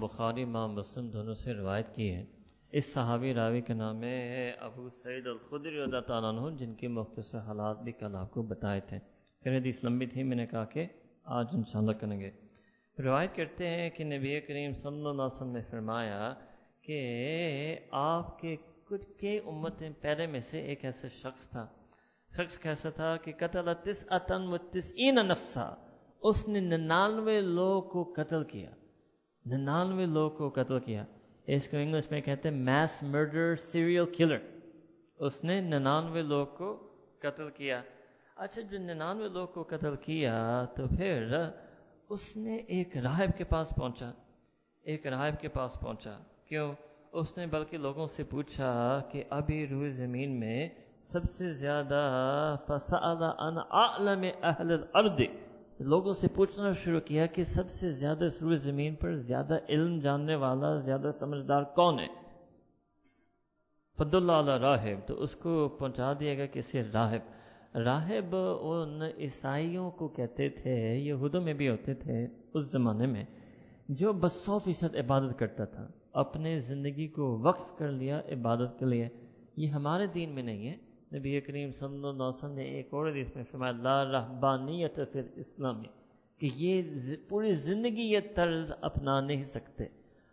بخاری، 0.00 0.42
امام 0.42 0.74
مسلم 0.74 1.08
دونوں 1.08 1.34
سے 1.34 1.54
روایت 1.54 1.94
کی 1.94 2.14
ہے۔ 2.14 2.24
اس 2.72 2.92
صحابی 2.92 3.34
راوی 3.34 3.60
کا 3.60 3.74
نام 3.74 4.02
ہے 4.02 4.50
ابو 4.50 4.88
سعید 4.90 5.26
الخدری 5.26 5.80
اللہ 5.80 6.00
تعالیٰ 6.00 6.34
عنہ، 6.34 6.56
جن 6.56 6.74
کے 6.74 6.88
مختصر 6.88 7.38
حالات 7.38 7.82
بھی 7.82 7.92
کل 7.92 8.16
آپ 8.16 8.30
کو 8.30 8.42
بتائے 8.42 8.80
تھے۔ 8.80 8.98
پھر 9.42 9.58
حدیث 9.58 9.84
لمبی 9.84 10.06
تھی، 10.06 10.22
میں 10.22 10.36
نے 10.36 10.46
کہا 10.46 10.64
کہ 10.64 10.86
آج 11.24 11.46
انشاءاللہ 11.52 11.92
کریں 11.92 12.20
گے۔ 12.20 12.30
روایت 12.98 13.36
کرتے 13.36 13.68
ہیں 13.68 13.90
کہ 13.90 14.04
نبی 14.04 14.40
کریم 14.40 14.72
صلی 14.72 14.96
اللہ 14.96 15.08
علیہ 15.08 15.22
وسلم 15.22 15.50
نے 15.50 15.62
فرمایا 15.70 16.34
کہ 16.82 17.00
آپ 17.90 18.38
کے 18.38 18.56
کچھ 18.84 19.06
کے 19.20 19.38
امت 19.38 19.82
پہلے 20.00 20.26
میں 20.26 20.40
سے 20.40 20.60
ایک 20.60 20.84
ایسا 20.84 21.08
شخص 21.08 21.50
تھا۔ 21.50 21.66
شخص 22.36 22.58
کیسا 22.58 22.90
تھا 22.90 23.16
کہ 23.16 23.32
قتل 23.38 23.68
تس 23.84 24.04
اتن 24.08 24.42
و 24.42 24.58
تسعین 24.58 25.14
نفسا، 25.14 25.74
اس 26.22 26.48
نے 26.48 26.60
ننانوے 26.60 27.40
لوگ 27.40 27.82
کو 27.82 28.12
قتل 28.16 28.44
کیا۔ 28.44 28.70
ننانوے 29.46 30.06
لوگ 30.06 30.30
کو 30.30 30.48
قتل 30.48 30.78
کیا۔ 30.80 31.04
اس 31.46 31.68
کو 31.68 31.76
انگلش 31.76 32.10
میں 32.10 32.20
کہتے 32.20 32.48
ہیں 32.48 32.56
میس 32.56 33.02
مرڈر 33.02 33.56
سیریل 33.56 34.04
کلر 34.16 34.38
اس 35.18 35.44
نے 35.44 35.60
ننانوے 35.60 36.22
لوگ 36.22 36.46
کو 36.46 36.88
قتل 37.18 37.50
کیا۔ 37.50 37.82
اچھا 38.36 38.62
جو 38.62 38.78
ننانوے 38.78 39.28
لوگ 39.28 39.48
کو 39.48 39.62
قتل 39.62 39.96
کیا 39.96 40.64
تو 40.76 40.88
پھر 40.88 41.34
اس 42.08 42.36
نے 42.36 42.56
ایک 42.56 42.96
راہب 42.96 43.38
کے 43.38 43.44
پاس 43.44 43.68
پہنچا۔ 43.76 44.10
ایک 44.82 45.06
راہب 45.06 45.40
کے 45.40 45.48
پاس 45.48 45.80
پہنچا۔ 45.80 46.18
کیوں؟ 46.48 46.72
اس 47.12 47.38
نے 47.38 47.46
بلکہ 47.46 47.78
لوگوں 47.78 48.06
سے 48.06 48.24
پوچھا 48.24 49.00
کہ 49.12 49.24
ابھی 49.30 49.66
روح 49.66 49.88
زمین 49.88 50.40
میں 50.40 50.68
سب 51.02 51.24
سے 51.24 51.52
زیادہ 51.52 52.02
فسأل 52.66 53.22
ان 53.38 53.58
اعلم 53.70 54.24
اہل 54.42 54.72
الارض۔ 54.72 55.20
لوگوں 55.80 56.12
سے 56.12 56.28
پوچھنا 56.28 56.72
شروع 56.72 57.00
کیا 57.00 57.26
کہ 57.26 57.44
سب 57.44 57.70
سے 57.70 57.90
زیادہ 57.90 58.28
سروع 58.38 58.54
زمین 58.54 58.94
پر 58.94 59.16
زیادہ 59.16 59.58
علم 59.68 59.98
جاننے 59.98 60.34
والا، 60.34 60.76
زیادہ 60.76 61.10
سمجھدار 61.20 61.62
کون 61.62 61.98
ہے؟ 61.98 62.06
فد 63.98 64.14
اللہ 64.14 64.32
علیہ 64.32 64.52
راہب، 64.52 65.08
تو 65.08 65.22
اس 65.22 65.34
کو 65.34 65.68
پہنچا 65.68 66.12
دیا 66.20 66.34
گیا 66.34 66.46
کسی 66.46 66.82
راہب۔ 66.82 67.30
راہب 67.78 68.36
ان 68.60 69.02
عیسائیوں 69.18 69.90
کو 69.90 70.08
کہتے 70.08 70.48
تھے، 70.48 70.94
یہودوں 70.94 71.40
میں 71.40 71.54
بھی 71.54 71.68
ہوتے 71.68 71.94
تھے 71.94 72.26
اس 72.54 72.72
زمانے 72.72 73.06
میں، 73.06 73.24
جو 73.88 74.12
بس 74.12 74.32
سو 74.32 74.58
فیصد 74.58 74.96
عبادت 74.96 75.38
کرتا 75.38 75.64
تھا، 75.64 75.88
اپنے 76.12 76.58
زندگی 76.58 77.08
کو 77.08 77.38
وقف 77.38 77.78
کر 77.78 77.88
لیا 77.88 78.20
عبادت 78.32 78.78
کے 78.78 78.86
لیے۔ 78.86 79.08
یہ 79.56 79.68
ہمارے 79.68 80.06
دین 80.06 80.30
میں 80.30 80.42
نہیں 80.42 80.68
ہے۔ 80.68 80.89
نبی 81.12 81.40
کریم 81.40 81.70
صلی 81.72 81.94
اللہ 81.94 82.06
علیہ 82.08 82.22
وسلم 82.22 82.54
نے 82.54 82.64
ایک 82.64 82.88
اور 82.90 83.10
حدیث 83.10 83.34
میں 83.36 83.44
فرمایا، 83.50 83.72
لا 83.82 84.04
رہبانیت 84.04 85.00
فی 85.12 85.20
اسلامی 85.36 85.88
کہ 86.40 86.48
یہ 86.56 86.82
پوری 87.28 87.52
زندگی 87.52 88.02
یہ 88.02 88.20
طرز 88.34 88.72
اپنا 88.80 89.20
نہیں 89.20 89.42
سکتے۔ 89.42 89.84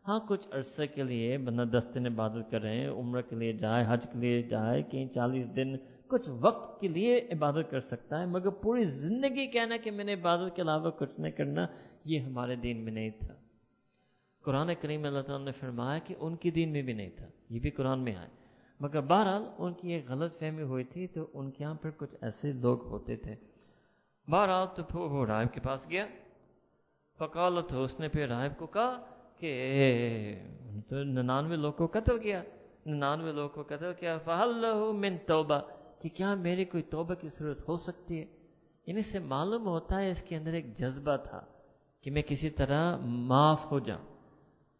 ہاں 0.08 0.20
کچھ 0.28 0.48
عرصے 0.52 0.88
کے 0.88 1.04
لیے 1.04 1.38
بندہ 1.38 1.78
دس 1.78 1.88
دن 1.96 2.06
عبادت 2.06 2.52
کر 2.52 2.62
رہے 2.62 2.78
ہیں 2.78 2.90
عمر 2.90 3.22
کے 3.22 3.36
لیے 3.36 3.54
جائے، 3.54 3.84
حج 3.88 4.06
کے 4.12 4.20
لیے 4.20 4.42
جائے، 4.42 4.82
کہیں 4.82 5.08
چالیس 5.08 5.56
دن 5.56 5.76
کچھ 6.08 6.30
وقت 6.42 6.80
کے 6.82 6.88
لیے 6.88 7.20
عبادت 7.32 7.72
کر 7.72 7.80
سکتا 7.80 8.22
ہے، 8.22 8.26
مگر 8.26 8.50
پوری 8.50 8.84
زندگی 8.84 9.48
کہنا 9.48 9.78
کہ 9.78 9.92
میں 9.92 10.06
نے 10.06 10.14
عبادت 10.14 10.56
کے 10.56 10.62
علاوہ 10.62 10.92
کچھ 10.92 11.20
نہیں 11.20 11.32
کرنا، 11.32 11.68
یہ 12.06 12.20
ہمارے 12.20 12.56
دین 12.56 12.84
میں 12.86 12.94
نہیں 12.94 13.10
تھا۔ 13.10 13.34
قرآن 14.44 14.70
کریم 14.82 15.06
اللہ 15.06 15.22
تعالیٰ 15.22 15.46
نے 15.46 15.52
فرمایا 15.52 16.00
کہ 16.00 16.16
ان 16.20 16.36
کی 16.36 16.52
دین 16.52 16.72
میں 16.72 16.82
بھی 16.82 16.94
نہیں 16.94 17.10
تھا، 17.10 17.28
یہ 17.50 17.60
بھی 17.60 17.70
قرآن 17.70 18.00
میں 18.00 18.16
آئے۔ 18.16 18.47
مگر 18.80 19.02
بہرحال 19.02 19.44
ان 19.58 19.74
کی 19.74 19.92
ایک 19.92 20.10
غلط 20.10 20.40
فہمی 20.40 20.62
ہوئی 20.62 20.84
تھی 20.84 21.08
تو 21.08 21.28
ان 21.34 21.52
کے 21.52 21.64
یہاں 21.64 21.74
پر 21.74 21.90
کچھ 21.98 22.16
ایسے 22.22 22.52
لوگ 22.52 22.86
ہوتے 22.86 23.16
تھے۔ 23.16 23.36
بہرحال 24.28 24.68
تو 24.76 24.84
پھر 24.84 25.00
وہ 25.00 25.26
راہب 25.26 25.54
کے 25.54 25.60
پاس 25.60 25.90
گیا۔ 25.90 26.06
فقالت، 27.20 27.74
اس 27.74 28.00
نے 28.00 28.08
پھر 28.08 28.28
راہب 28.28 28.58
کو 28.58 28.66
کہا 28.68 29.04
کہ 29.38 29.54
تو 30.90 31.04
ننانوے 31.04 31.56
لوگ 31.56 31.74
کو 31.74 31.88
قتل 31.88 32.20
کیا۔ 32.20 32.44
ننانوے 32.86 33.32
لوگ 33.32 33.50
کو 33.50 33.64
قتل 33.64 33.94
کیا۔ 34.00 34.18
فہل 34.18 34.66
من 34.94 35.18
توبہ، 35.26 35.60
کہ 36.02 36.10
کیا 36.10 36.36
میری 36.36 36.66
کوئی 36.66 36.84
توبہ 36.84 37.14
کی 37.14 37.28
ضرورت 37.28 37.70
ہو 37.70 37.76
سکتی 37.76 38.20
ہے؟ 38.20 38.26
انہیں 38.86 39.02
سے 39.02 39.20
معلوم 39.20 39.68
ہوتا 39.68 40.00
ہے 40.00 40.10
اس 40.10 40.22
کے 40.22 40.38
اندر 40.38 40.54
ایک 40.54 40.74
جذبہ 40.78 41.18
تھا 41.18 41.42
کہ 42.02 42.12
میں 42.12 42.22
کسی 42.22 42.50
طرح 42.50 42.98
معاف 42.98 43.72
ہو 43.72 43.80
جاؤں۔ 43.80 44.06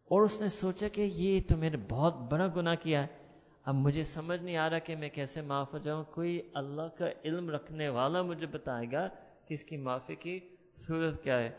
اور 0.04 0.22
اس 0.22 0.40
نے 0.40 0.48
سوچا 0.48 0.88
کہ 0.88 1.08
یہ 1.14 1.40
تو 1.48 1.56
میں 1.56 1.70
نے 1.70 1.76
بہت 1.88 2.14
بڑا 2.16 2.46
گناہ 2.56 2.74
کیا 2.74 3.02
ہے۔ 3.02 3.27
اب 3.64 3.74
مجھے 3.74 4.02
سمجھ 4.02 4.42
نہیں 4.42 4.56
آ 4.56 4.70
رہا 4.70 4.78
کہ 4.78 4.96
میں 4.96 5.08
کیسے 5.08 5.40
معاف 5.40 5.72
ہو 5.72 5.78
جاؤں۔ 5.78 6.04
کوئی 6.04 6.40
اللہ 6.54 6.98
کا 6.98 7.06
علم 7.24 7.50
رکھنے 7.50 7.88
والا 7.88 8.22
مجھے 8.22 8.46
بتائے 8.46 8.86
گا 8.92 9.08
کہ 9.48 9.54
اس 9.54 9.64
کی 9.64 9.76
معافی 9.76 10.14
کی 10.14 10.40
صورت 10.86 11.22
کیا 11.22 11.38
ہے۔ 11.38 11.50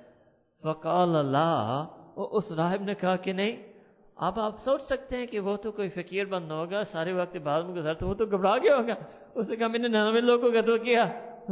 فقال 0.64 1.16
اللہ 1.16 1.86
اس 2.16 2.52
راہب 2.52 2.82
نے 2.82 2.94
کہا 2.94 3.16
کہ 3.16 3.34
نہیں، 3.34 3.74
اب 4.16 4.40
آپ 4.40 4.60
سوچ 4.60 4.82
سکتے 4.82 5.18
ہیں 5.18 5.28
کہ 5.28 5.40
وہ 5.40 5.58
تو 5.58 5.72
کوئی 5.72 5.90
فقیر 5.90 6.26
بند 6.26 6.52
ہوگا، 6.52 6.84
سارے 6.84 7.14
وقت 7.14 7.38
بعد 7.38 7.62
میں 7.62 7.76
گزرتا، 7.76 8.06
وہ 8.06 8.14
تو 8.14 8.26
گھبرا 8.26 8.58
گیا 8.58 8.76
ہوگا۔ 8.78 8.94
اس 9.36 9.50
نے 9.50 9.56
کہا، 9.56 9.68
میں 9.68 9.80
نے 9.80 9.88
ننوے 9.88 10.22
لوگوں 10.22 10.52
کو 10.52 10.62
قتل 10.62 10.78
کیا۔ 10.78 11.06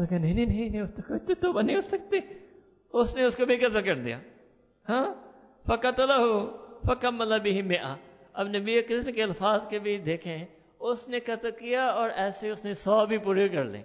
کہا، 0.10 0.18
نہیں 0.18 0.34
نہیں 0.34 0.46
نہیں 0.46 0.70
نہیں 0.70 0.86
تو 0.86 1.02
کوئی 1.08 1.36
تو 1.36 1.62
نہیں 1.62 1.76
ہو 1.76 1.82
سکتی۔ 1.82 2.18
اس 2.94 3.16
نے 3.16 3.24
اس 3.24 3.38
کو 3.38 3.46
بھی 3.46 3.58
قتل 3.58 3.82
کر 3.82 3.96
دیا۔ 3.96 4.20
ہاں؟ 4.90 5.14
فقت 5.68 6.00
ہو 6.00 6.58
فکم 6.88 7.24
بھی 7.42 7.62
میں 7.62 7.78
اب 8.38 8.48
نبی 8.48 8.82
کرشن 8.82 9.12
کے 9.14 9.24
الفاظ 9.24 9.68
کے 9.68 9.80
بھی 9.80 9.98
دیکھیں، 9.98 10.46
اس 10.80 11.10
نے 11.10 11.20
قتل 11.20 11.52
کیا 11.52 11.86
اور 11.86 12.10
ایسے 12.10 12.50
اس 12.50 12.66
نے 12.66 12.74
سو 12.74 13.06
بھی 13.06 13.18
پورے 13.18 13.48
کر 13.50 13.64
لی 13.64 13.82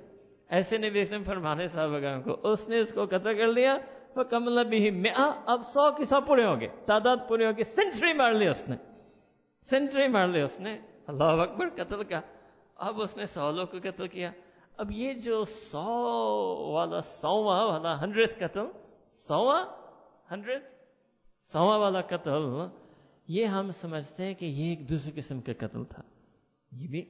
ایسے 0.49 0.79
نبی 0.79 1.01
اسلم 1.01 1.23
فرمانے 1.23 1.67
صاحب 1.67 1.91
کو، 2.25 2.51
اس 2.51 2.69
نے 2.69 2.79
اس 2.79 2.93
کو 2.93 3.07
قتل 3.07 3.35
کر 3.39 3.47
لیا 3.47 3.79
وہ 4.17 4.23
کمل 4.23 4.65
بھی 4.65 4.91
میں 4.91 5.11
اب 5.47 5.61
سو 5.65 5.91
کی 5.91 6.05
سو 6.05 6.21
پورے 6.21 6.45
ہو 6.45 6.61
گئے 6.61 6.69
تعداد 6.87 7.17
پورے 7.29 7.47
ہو 7.47 7.63
سینچری 7.63 8.13
مار 8.13 8.33
لی 8.33 8.49
اس 8.49 8.69
نے۔ 8.69 8.77
سینچری 9.71 10.09
مار 10.09 10.27
لی 10.27 10.41
اس 10.41 10.61
نے۔ 10.61 10.79
اللہ 11.07 11.25
اکبر، 11.25 11.69
قتل 11.69 12.05
کا۔ 12.05 12.21
اب 12.77 13.01
اس 13.03 13.17
نے 13.17 13.25
سو 13.25 13.51
لوگ 13.51 13.67
کو 13.67 13.79
قتل 13.83 14.07
کیا۔ 14.09 14.31
اب 14.77 14.93
یہ 14.93 15.13
جو 15.13 15.45
سو 15.45 15.87
والا 16.73 17.01
سواں 17.01 17.67
والا 17.67 18.01
ہنڈریڈ 18.01 18.31
قتل 18.39 18.67
سواں 19.13 19.65
ہنڈریڈ 20.31 20.63
سواں 21.53 21.79
والا 21.79 22.01
قتل 22.01 22.47
یہ 23.35 23.45
ہم 23.45 23.71
سمجھتے 23.71 24.25
ہیں 24.25 24.35
کہ 24.35 24.47
یہ 24.47 24.69
ایک 24.69 24.89
دوسرے 24.89 25.13
قسم 25.15 25.41
کا 25.41 25.53
قتل 25.59 25.85
تھا۔ 25.85 26.03
یہ 26.73 26.89
بھی 26.89 27.03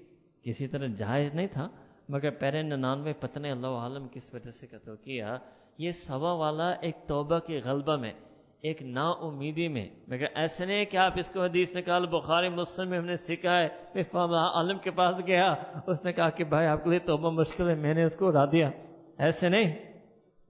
کسی 0.42 0.66
طرح 0.68 0.86
جائز 0.86 1.34
نہیں 1.34 1.46
تھا، 1.46 1.68
مگر 2.08 2.30
پہلے 2.30 2.62
ننانوے 2.62 3.12
پتنے 3.12 3.50
اللہ 3.50 3.66
عالم 3.66 4.08
کس 4.08 4.34
وجہ 4.34 4.50
سے 4.50 4.66
قتل 4.66 4.96
کیا؟ 4.96 5.38
یہ 5.78 5.92
سوا 5.92 6.32
والا 6.32 6.70
ایک 6.70 6.96
توبہ 7.06 7.38
کے 7.38 7.60
غلبہ 7.64 7.96
میں، 7.96 8.12
ایک 8.60 8.82
نا 8.82 9.10
امیدی 9.10 9.68
میں۔ 9.68 9.88
مگر 10.08 10.24
ایسے 10.34 10.66
نہیں 10.66 10.84
کہ 10.84 10.96
آپ 10.96 11.12
اس 11.16 11.30
کو 11.30 11.42
حدیث 11.42 11.76
نکال، 11.76 12.06
بخاری، 12.06 12.48
مسلم 12.48 12.90
میں 12.90 12.98
ہم 12.98 13.04
نے 13.04 13.16
سیکھا 13.16 13.58
ہے 13.58 13.68
عالم 14.14 14.78
کے 14.78 14.90
پاس 14.90 15.16
گیا، 15.26 15.54
اس 15.86 16.04
نے 16.04 16.12
کہا 16.12 16.30
کہ 16.30 16.44
بھائی 16.44 16.66
آپ 16.66 16.84
کے 16.84 16.90
لیے 16.90 16.98
توبہ 16.98 17.30
مشکل 17.30 17.68
ہے، 17.68 17.74
میں 17.74 17.94
نے 17.94 18.04
اس 18.04 18.16
کو 18.16 18.26
اڑا 18.26 18.44
دیا۔ 18.44 18.70
ایسے 19.18 19.48
نہیں 19.48 19.72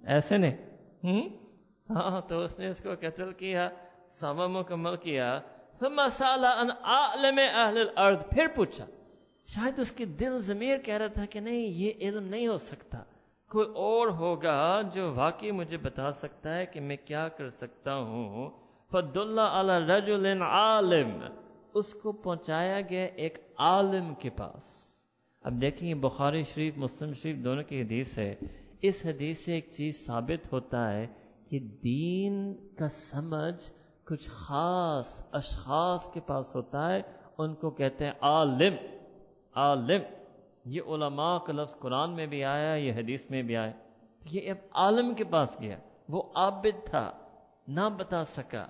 ایسے 0.07 0.37
نہیں۔ 0.37 0.57
ہوں 1.05 1.29
ہاں 1.91 2.21
تو 2.29 2.41
اس 2.41 2.59
نے 2.59 2.69
اس 2.69 2.81
کو 2.81 2.91
قتل 3.01 3.33
کیا، 3.33 3.69
سوا 4.11 4.47
مکمل 4.47 4.97
کیا۔ 4.97 5.41
ثم 5.81 6.07
سال 6.11 6.45
ان 6.45 6.71
عالم 6.83 7.39
اہل 7.39 7.79
الارض 7.79 8.19
پھر 8.31 8.47
پوچھا، 8.47 8.87
شاید 9.47 9.79
اس 9.79 9.93
کے 9.93 10.05
دل 10.05 10.39
ضمیر 10.39 10.79
کہہ 10.79 10.95
رہا 10.95 11.07
تھا 11.07 11.25
کہ 11.25 11.41
نہیں، 11.41 11.67
یہ 11.67 11.93
علم 12.01 12.25
نہیں 12.25 12.47
ہو 12.47 12.57
سکتا۔ 12.57 12.99
کوئی 13.51 13.69
اور 13.69 14.09
ہوگا 14.09 14.81
جو 14.95 15.13
واقعی 15.15 15.51
مجھے 15.51 15.77
بتا 15.77 16.13
سکتا 16.13 16.57
ہے 16.57 16.67
کہ 16.67 16.81
میں 16.81 16.97
کیا 17.05 17.29
کر 17.29 17.49
سکتا 17.49 17.97
ہوں؟ 17.97 18.51
فد 18.91 19.17
اللہ 19.17 19.41
علی 19.41 19.93
رجل 19.93 20.43
عالم۔ 20.43 21.19
اس 21.75 21.95
کو 21.95 22.13
پہنچایا 22.13 22.81
گیا 22.81 23.05
ایک 23.05 23.39
عالم 23.59 24.15
کے 24.15 24.31
پاس۔ 24.31 24.65
اب 25.43 25.61
دیکھیں 25.61 25.95
بخاری 25.95 26.43
شریف، 26.43 26.77
مسلم 26.77 27.13
شریف 27.13 27.37
دونوں 27.45 27.63
کی 27.63 27.83
حدیث 27.83 28.19
ہے۔ 28.19 28.35
اس 28.83 29.07
حدیث 29.07 29.39
سے 29.39 29.53
ایک 29.53 29.69
چیز 29.77 30.07
ثابت 30.07 30.53
ہوتا 30.53 30.93
ہے 30.93 31.07
کہ 31.51 31.59
دین 31.59 32.55
کا 32.79 32.89
سمجھ 32.89 33.82
کچھ 34.13 34.31
خاص 34.31 35.27
اشخاص 35.33 36.13
کے 36.13 36.21
پاس 36.21 36.57
ہوتا 36.57 36.93
ہے، 36.93 37.03
ان 37.39 37.55
کو 37.55 37.71
کہتے 37.71 38.05
ہیں 38.05 38.13
عالم 38.21 38.75
عالم۔ 39.55 40.03
یہ 40.65 40.81
علماء 40.89 41.39
کا 41.39 41.53
لفظ 41.53 41.79
قرآن 41.79 42.11
میں 42.11 42.27
بھی 42.27 42.45
آیا 42.45 42.75
یہ 42.75 42.93
حدیث 42.93 43.31
میں 43.31 43.43
بھی 43.43 43.57
آیا 43.57 43.71
یہ 44.31 44.51
اب 44.51 44.57
عالم 44.73 45.15
کے 45.15 45.25
پاس 45.25 45.61
گیا، 45.61 45.77
وہ 46.09 46.23
عابد 46.35 46.87
تھا، 46.87 47.13
نہ 47.69 47.81
بتا 47.97 48.25
سکا۔ 48.25 48.67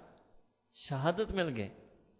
شہادت 0.74 1.32
مل 1.32 1.56
گئی 1.56 1.68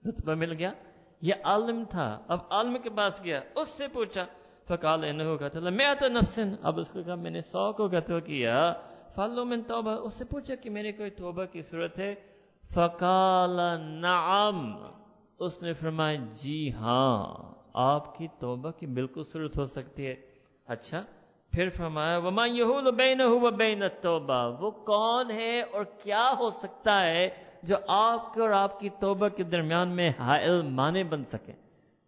رتبہ 0.08 0.34
مل 0.34 0.52
گیا۔ 0.52 0.72
یہ 1.20 1.34
عالم 1.44 1.84
تھا، 1.90 2.18
اب 2.28 2.38
عالم 2.50 2.76
کے 2.82 2.90
پاس 2.90 3.24
گیا، 3.24 3.40
اس 3.54 3.68
سے 3.68 3.88
پوچھا۔ 3.88 4.24
فکال 4.68 5.22
قتل 5.40 5.70
میں 5.70 5.94
تو 6.00 6.08
نفسن۔ 6.08 6.54
اب 6.62 6.80
اس 6.80 6.88
کو 6.88 7.02
کہا، 7.02 7.14
میں 7.14 7.30
نے 7.30 7.40
سو 7.40 7.72
کو 7.72 7.88
قتل 7.88 8.20
کیا 8.20 8.72
فالو 9.14 9.44
من 9.44 9.62
توبہ۔ 9.62 9.90
اس 9.90 10.14
سے 10.14 10.24
پوچھا 10.24 10.54
کہ 10.54 10.70
میرے 10.70 10.92
کوئی 10.92 11.10
توبہ 11.10 11.44
کی 11.44 11.62
صورت 11.62 11.98
ہے؟ 11.98 12.31
فقال 12.74 13.60
نعم 13.80 14.76
اس 15.38 15.62
نے 15.62 15.72
فرمایا 15.72 16.16
جی 16.32 16.72
ہاں 16.72 17.52
آپ 17.74 18.18
کی 18.18 18.26
توبہ 18.38 18.70
کی 18.70 18.86
بالکل 18.86 19.24
صورت 19.24 19.58
ہو 19.58 19.64
سکتی 19.64 20.06
ہے۔ 20.06 20.14
اچھا 20.66 21.02
پھر 21.52 21.68
فرمایا، 21.68 22.18
وما 22.18 22.46
یہود 22.46 22.94
بینہ 22.94 23.22
و 23.22 23.50
بین 23.50 23.82
توبہ 24.00 24.60
وہ 24.60 24.70
کون 24.70 25.30
ہے 25.30 25.60
اور 25.60 25.84
کیا 25.84 26.32
ہو 26.38 26.50
سکتا 26.50 27.06
ہے 27.06 27.28
جو 27.62 27.76
آپ 27.88 28.34
کے 28.34 28.40
اور 28.40 28.50
آپ 28.50 28.80
کی 28.80 28.88
توبہ 28.88 29.28
کے 29.28 29.42
درمیان 29.42 29.88
میں 29.88 30.10
حائل 30.18 30.62
مانے 30.62 31.04
بن 31.04 31.24
سکے؟ 31.24 31.52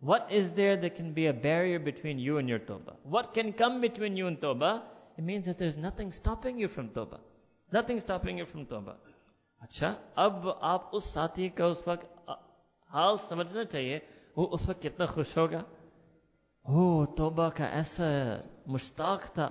What 0.02 0.20
is 0.30 0.52
there 0.56 0.76
they 0.76 0.88
can 0.88 1.12
be 1.12 1.26
a 1.26 1.32
barrier 1.32 1.78
between 1.78 2.18
you 2.18 2.36
and 2.36 2.50
your 2.50 2.58
توبہ؟ 2.58 3.16
What 3.16 3.34
can 3.34 3.50
come 3.52 3.80
between 3.80 4.18
you 4.18 4.26
and 4.26 4.40
توبہ؟ 4.40 4.66
It 4.66 5.20
means 5.20 5.46
there 5.46 5.66
is 5.66 5.78
nothing 5.78 6.08
stopping 6.08 6.60
you 6.60 6.68
from 6.68 6.88
توبہ. 6.88 7.16
نتھنگ 7.72 7.96
اسٹاپنگ 7.96 8.38
یو 8.38 8.44
فرام 8.52 8.64
توبہ. 8.64 8.92
اچھا 9.64 9.94
اب 10.14 10.48
آپ 10.60 10.82
اس 10.92 11.04
ساتھی 11.04 11.48
کا 11.48 11.64
اس 11.64 11.88
وقت 11.88 12.30
حال 12.90 13.16
سمجھنا 13.28 13.64
چاہیے، 13.64 13.98
وہ 14.36 14.46
اس 14.52 14.68
وقت 14.68 14.82
کتنا 14.82 15.06
خوش 15.06 15.36
ہوگا؟ 15.38 15.62
ہو 16.68 17.06
توبہ 17.06 17.48
کا 17.48 17.64
ایسا 17.64 18.04
مشتاق 18.66 19.22
تھا۔ 19.34 19.48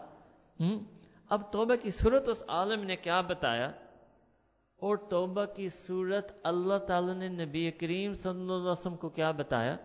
اب 1.29 1.41
توبہ 1.51 1.75
کی 1.75 1.91
صورت 1.91 2.29
اس 2.29 2.43
عالم 2.47 2.83
نے 2.83 2.95
کیا 2.95 3.21
بتایا؟ 3.21 3.71
اور 4.79 4.97
توبہ 4.97 5.45
کی 5.45 5.69
صورت 5.69 6.31
اللہ 6.43 6.77
تعالی 6.77 7.13
نے 7.13 7.27
نبی 7.27 7.71
کریم 7.71 8.13
صلی 8.13 8.39
اللہ 8.39 8.53
علیہ 8.53 8.71
وسلم 8.71 8.95
کو 8.95 9.09
کیا 9.09 9.31
بتایا؟ 9.31 9.75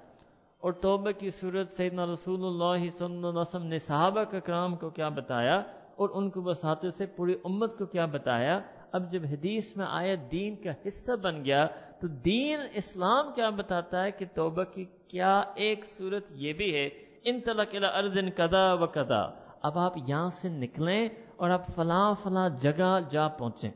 اور 0.59 0.73
توبہ 0.73 1.11
کی 1.11 1.31
صورت 1.31 1.71
سیدنا 1.71 2.07
رسول 2.07 2.45
اللہ 2.45 2.91
صلی 2.91 3.15
اللہ 3.15 3.27
علیہ 3.27 3.41
وسلم 3.41 3.67
نے 3.67 3.79
صحابہ 3.79 4.25
کا 4.25 4.41
کرام 4.41 4.77
کو 4.77 4.91
کیا 4.91 5.09
بتایا؟ 5.09 5.63
اور 5.97 6.09
ان 6.13 6.31
کو 6.31 6.41
بساتے 6.41 6.91
سے 6.91 7.07
پوری 7.07 7.35
امت 7.45 7.79
کو 7.79 7.87
کیا 7.87 8.07
بتایا؟ 8.07 8.61
اب 8.93 9.13
جب 9.13 9.25
حدیث 9.25 9.77
میں 9.77 9.87
آیا 9.89 10.15
دین 10.33 10.57
کا 10.57 10.71
حصہ 10.89 11.13
بن 11.13 11.45
گیا 11.45 11.67
تو 12.01 12.07
دین 12.07 12.61
اسلام 12.75 13.33
کیا 13.35 13.51
بتاتا 13.51 14.05
ہے 14.05 14.11
کہ 14.11 14.25
توبہ 14.35 14.65
کی 14.65 14.85
کیا 15.09 15.43
ایک 15.55 15.85
صورت 15.85 16.25
یہ 16.31 16.53
بھی 16.53 16.75
ہے 16.75 16.89
ان 17.25 17.41
تلق 17.41 17.75
اردن 17.95 18.31
کدا 18.31 18.75
و 18.75 18.87
کدا 18.87 19.23
اب 19.63 19.79
آپ 19.79 19.95
یہاں 20.07 20.29
سے 20.29 20.49
نکلیں 20.49 21.09
اور 21.37 21.51
آپ 21.51 21.67
فلاں 21.75 22.15
فلاں 22.23 22.49
جگہ 22.49 22.99
جا 23.11 23.29
پہنچیں۔ 23.29 23.71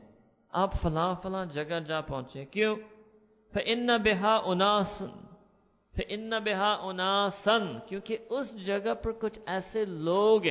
آپ 0.51 0.73
فلاں 0.81 1.15
فلاں 1.23 1.45
جگہ 1.45 1.79
جا 1.79 2.01
پہنچے 2.01 2.45
کیوں؟ 2.45 2.75
ان 3.65 3.87
بہا 3.87 4.41
اناسن 4.45 5.05
ان 6.07 6.29
بہا 6.29 6.77
اناسن 6.81 7.79
کیونکہ 7.85 8.17
اس 8.29 8.65
جگہ 8.65 8.93
پر 8.93 9.11
کچھ 9.11 9.39
ایسے 9.45 9.85
لوگ 9.85 10.41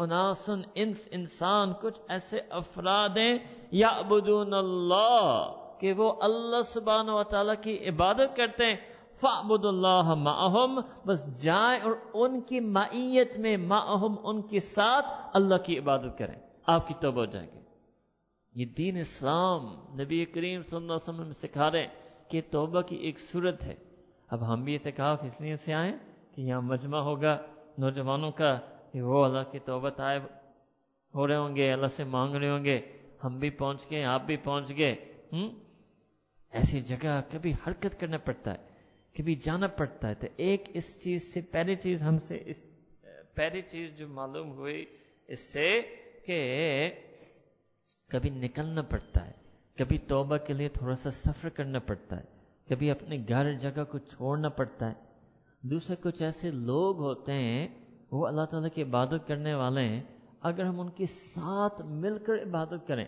اناسن 0.00 0.60
انس 0.74 1.08
انسان، 1.10 1.72
کچھ 1.82 2.00
ایسے 2.08 2.40
افراد 2.50 3.08
ہیں 3.08 3.38
یا 3.70 3.88
ابدون 3.88 4.54
اللہ، 4.54 5.52
کہ 5.80 5.92
وہ 5.92 6.12
اللہ 6.20 6.62
سبحان 6.62 7.08
و 7.08 7.22
تعالیٰ 7.22 7.54
کی 7.62 7.88
عبادت 7.88 8.36
کرتے 8.36 8.66
ہیں۔ 8.66 8.76
فعبد 9.20 9.64
اللہ 9.64 10.14
معہم، 10.14 10.80
بس 11.06 11.42
جائیں 11.42 11.80
اور 11.82 11.92
ان 12.14 12.40
کی 12.40 12.60
معیت 12.60 13.38
میں 13.38 13.56
معہم، 13.56 14.14
ان 14.22 14.42
کے 14.42 14.60
ساتھ 14.60 15.06
اللہ 15.32 15.54
کی 15.64 15.78
عبادت 15.78 16.18
کریں۔ 16.18 16.40
آپ 16.66 16.88
کی 16.88 16.94
توبہ 17.00 17.18
ہو 17.18 17.24
جائے 17.24 17.46
گی۔ 17.54 17.60
یہ 18.54 18.66
دین 18.66 18.96
اسلام 18.96 19.74
نبی 20.00 20.24
کریم 20.24 20.62
صلی 20.62 20.76
اللہ 20.76 20.92
علیہ 20.92 21.08
وسلم 21.08 21.32
سکھا 21.32 21.70
رہے 21.70 21.86
کہ 22.28 22.40
توبہ 22.50 22.80
کی 22.80 22.96
ایک 22.96 23.18
صورت 23.18 23.64
ہے۔ 23.64 23.74
اب 24.30 24.52
ہم 24.52 24.64
بھی 24.64 24.74
اعتکاف 24.74 25.18
اس 25.24 25.40
لیے 25.40 25.56
سے 25.56 25.74
آئیں 25.74 25.98
کہ 26.34 26.40
یہاں 26.40 26.60
مجمع 26.60 26.98
ہوگا 26.98 27.38
نوجوانوں 27.78 28.30
کا 28.30 28.58
کہ 28.92 29.02
وہ 29.02 29.24
اللہ 29.24 29.50
کی 29.50 29.58
توبہ 29.64 29.90
طائب 29.90 30.22
ہو 31.14 31.26
رہے 31.26 31.36
ہوں 31.36 31.56
گے، 31.56 31.70
اللہ 31.72 31.86
سے 31.96 32.04
مانگ 32.04 32.34
رہے 32.34 32.48
ہوں 32.48 32.64
گے، 32.64 32.80
ہم 33.24 33.38
بھی 33.38 33.50
پہنچ 33.50 33.90
گئے، 33.90 34.04
آپ 34.04 34.22
بھی 34.26 34.36
پہنچ 34.36 34.70
گئے 34.76 34.94
ہوں 35.32 35.48
ایسی 36.52 36.80
جگہ 36.80 37.20
کبھی 37.30 37.52
حرکت 37.66 37.98
کرنا 38.00 38.18
پڑتا 38.18 38.52
ہے، 38.52 38.68
کبھی 39.16 39.34
جانا 39.34 39.66
پڑتا 39.66 40.08
ہے، 40.08 40.14
تو 40.14 40.26
ایک 40.36 40.68
اس 40.74 40.98
چیز 41.02 41.32
سے 41.32 41.40
پہلی 41.40 41.74
چیز 41.74 42.02
ہم 42.02 42.18
سے 42.18 42.42
اس، 42.46 42.64
پہلی 43.34 43.60
چیز 43.62 43.90
جو 43.98 44.08
معلوم 44.08 44.50
ہوئی 44.50 44.84
اس 45.28 45.40
سے 45.52 45.68
کہ 46.26 46.38
کبھی 48.08 48.30
نکلنا 48.30 48.82
پڑتا 48.82 49.26
ہے، 49.26 49.32
کبھی 49.78 49.98
توبہ 49.98 50.36
کے 50.36 50.52
لیے 50.52 50.68
تھوڑا 50.68 50.94
سا 50.94 51.10
سفر 51.10 51.48
کرنا 51.48 51.78
پڑتا 51.78 52.16
ہے، 52.16 52.24
کبھی 52.68 52.90
اپنے 52.90 53.18
گھر 53.28 53.52
جگہ 53.54 53.84
کو 53.90 53.98
چھوڑنا 53.98 54.48
پڑتا 54.48 54.88
ہے۔ 54.90 54.94
دوسرے 55.62 55.96
کچھ 56.02 56.22
ایسے 56.22 56.50
لوگ 56.50 56.98
ہوتے 56.98 57.32
ہیں 57.32 57.66
وہ 58.10 58.26
اللہ 58.26 58.44
تعالیٰ 58.50 58.68
کی 58.74 58.82
عبادت 58.82 59.26
کرنے 59.26 59.54
والے 59.54 59.80
ہیں، 59.80 60.02
اگر 60.40 60.64
ہم 60.64 60.80
ان 60.80 60.90
کے 60.90 61.06
ساتھ 61.06 61.82
مل 61.84 62.18
کر 62.18 62.34
عبادت 62.34 62.86
کریں، 62.86 63.04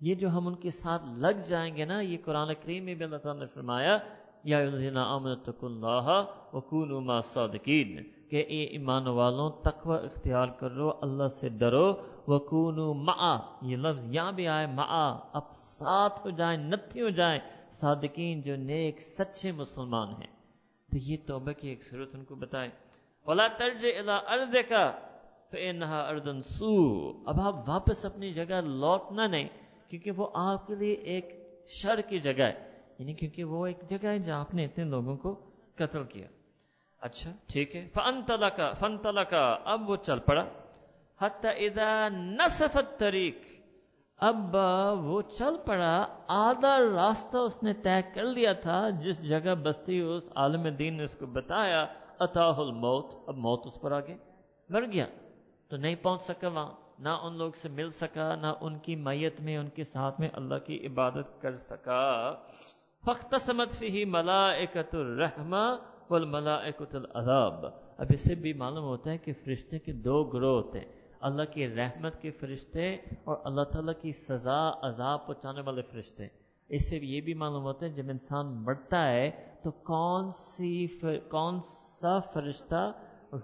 یہ 0.00 0.14
جو 0.14 0.28
ہم 0.28 0.46
ان 0.46 0.54
کے 0.54 0.70
ساتھ 0.70 1.02
لگ 1.06 1.40
جائیں 1.48 1.76
گے 1.76 1.84
نا، 1.84 2.00
یہ 2.00 2.16
قرآن 2.24 2.48
کریم 2.62 2.84
میں 2.84 2.94
بھی 2.94 3.04
اللہ 3.04 3.16
تعالیٰ 3.16 3.40
نے 3.40 3.46
فرمایا، 3.54 3.98
یا 4.44 4.58
اللہ 4.58 6.24
وکون 6.52 7.04
ما 7.06 7.20
صادقین 7.20 8.02
کہ 8.28 8.44
اے 8.48 8.64
ایمان 8.64 9.06
والوں، 9.06 9.50
تقوی 9.62 9.96
اختیار 10.04 10.48
کرو، 10.48 10.90
اللہ 11.00 11.28
سے 11.40 11.48
ڈرو 11.48 11.88
وکون 12.28 12.78
ما 13.04 13.36
یہ 13.62 13.76
لفظ 13.76 14.02
یہاں 14.14 14.32
بھی 14.32 14.46
آئے 14.48 14.66
ما 14.66 14.84
اب 15.32 15.56
ساتھ 15.56 16.20
ہو 16.24 16.30
جائیں، 16.30 16.58
نتھی 16.70 17.02
ہو 17.02 17.08
جائیں، 17.08 17.40
صادقین 17.72 18.40
جو 18.40 18.56
نیک، 18.56 19.00
سچے 19.00 19.52
مسلمان 19.52 20.08
ہیں۔ 20.08 20.32
تو 20.90 20.98
یہ 20.98 21.16
توبہ 21.26 21.52
کی 21.52 21.68
ایک 21.68 21.82
صورت 21.90 22.14
ان 22.14 22.24
کو 22.24 22.34
بتائے۔ 22.34 22.68
ولا 23.26 23.46
ترج 23.48 23.86
الى 23.98 24.12
ارض 24.26 24.56
کا 24.68 24.90
فانها 25.50 26.08
ارض 26.08 26.46
سو 26.46 27.12
اب 27.26 27.40
آپ 27.40 27.68
واپس 27.68 28.04
اپنی 28.04 28.32
جگہ 28.32 28.60
لوٹنا 28.64 29.26
نہیں، 29.26 29.48
کیونکہ 29.88 30.10
وہ 30.10 30.28
آپ 30.34 30.66
کے 30.66 30.74
لیے 30.74 30.94
ایک 30.94 31.46
شر 31.68 32.00
کی 32.00 32.18
جگہ 32.18 32.42
ہے۔ 32.42 32.70
یعنی 32.98 33.14
کیونکہ 33.14 33.44
وہ 33.44 33.66
ایک 33.66 33.88
جگہ 33.88 34.06
ہے 34.06 34.18
جہاں 34.18 34.40
آپ 34.40 34.54
نے 34.54 34.64
اتنے 34.64 34.84
لوگوں 34.84 35.16
کو 35.16 35.50
قتل 35.74 36.04
کیا۔ 36.04 36.26
اچھا 37.00 37.30
ٹھیک 37.52 37.76
ہے۔ 37.76 37.88
فن 37.94 38.22
تلا 38.22 38.48
کا 38.48 38.72
فن 38.72 38.98
تلا 38.98 39.24
کا 39.24 39.56
اب 39.64 39.90
وہ 39.90 39.96
چل 39.96 40.18
پڑا۔ 40.18 40.44
اذا 41.42 42.08
نصفت 42.08 42.98
طریق 42.98 43.38
اب 44.16 44.56
وہ 45.04 45.22
چل 45.22 45.56
پڑا۔ 45.66 46.06
آدھا 46.28 46.78
راستہ 46.78 47.36
اس 47.36 47.62
نے 47.62 47.72
طے 47.72 48.02
کر 48.14 48.22
لیا 48.22 48.52
تھا، 48.52 48.90
جس 48.90 49.22
جگہ 49.28 49.54
بستی 49.54 50.00
اس 50.00 50.32
عالم 50.34 50.68
دین 50.68 50.96
نے 50.96 51.04
اس 51.04 51.16
کو 51.16 51.26
بتایا 51.26 51.86
اتاہ 52.18 52.58
الموت، 52.58 53.14
اب 53.26 53.36
موت 53.36 53.66
اس 53.66 53.80
پر 53.80 53.92
آگے 53.92 54.16
مر 54.68 54.84
گیا۔ 54.92 55.06
تو 55.68 55.76
نہیں 55.76 55.94
پہنچ 56.02 56.22
سکا 56.22 56.48
وہاں۔ 56.48 56.72
نہ 56.98 57.08
ان 57.08 57.38
لوگ 57.38 57.52
سے 57.52 57.68
مل 57.68 57.90
سکا، 57.90 58.34
نہ 58.34 58.46
ان 58.60 58.78
کی 58.78 58.96
میت 58.96 59.40
میں، 59.40 59.56
ان 59.56 59.68
کے 59.68 59.84
ساتھ 59.84 60.20
میں 60.20 60.28
اللہ 60.32 60.54
کی 60.66 60.86
عبادت 60.86 61.42
کر 61.42 61.56
سکا۔ 61.56 62.34
فخت 63.06 63.34
سمت 63.40 63.72
فی 63.72 64.04
ملا 64.04 64.46
اکت 64.46 64.94
الرحمہ 64.94 65.76
ملا 66.10 66.54
العذاب۔ 66.54 67.66
اب 67.98 68.06
اس 68.08 68.20
سے 68.20 68.34
بھی 68.34 68.52
معلوم 68.52 68.84
ہوتا 68.84 69.10
ہے 69.10 69.18
کہ 69.18 69.32
فرشتے 69.44 69.78
کے 69.78 69.92
دو 69.92 70.24
گروہ 70.24 70.62
ہوتے 70.62 70.80
ہیں۔ 70.80 70.92
اللہ 71.20 71.42
کی 71.52 71.68
رحمت 71.68 72.22
کے 72.22 72.30
فرشتے 72.30 72.94
اور 73.24 73.36
اللہ 73.44 73.62
تعالیٰ 73.62 73.94
کی 74.02 74.12
سزا، 74.12 74.70
عذاب 74.82 75.26
پہنچانے 75.26 75.60
والے 75.60 75.82
فرشتے۔ 75.82 76.26
اس 76.68 76.90
سے 76.90 76.96
یہ 76.96 77.20
بھی 77.20 77.34
معلوم 77.34 77.62
ہوتا 77.62 77.86
ہے 77.86 77.90
جب 77.90 78.04
انسان 78.08 78.46
مرتا 78.46 79.10
ہے 79.10 79.53
تو 79.64 79.70
کون 79.70 80.32
سی 80.32 80.86
کون 81.28 81.60
سا 82.00 82.18
فرشتہ 82.18 82.92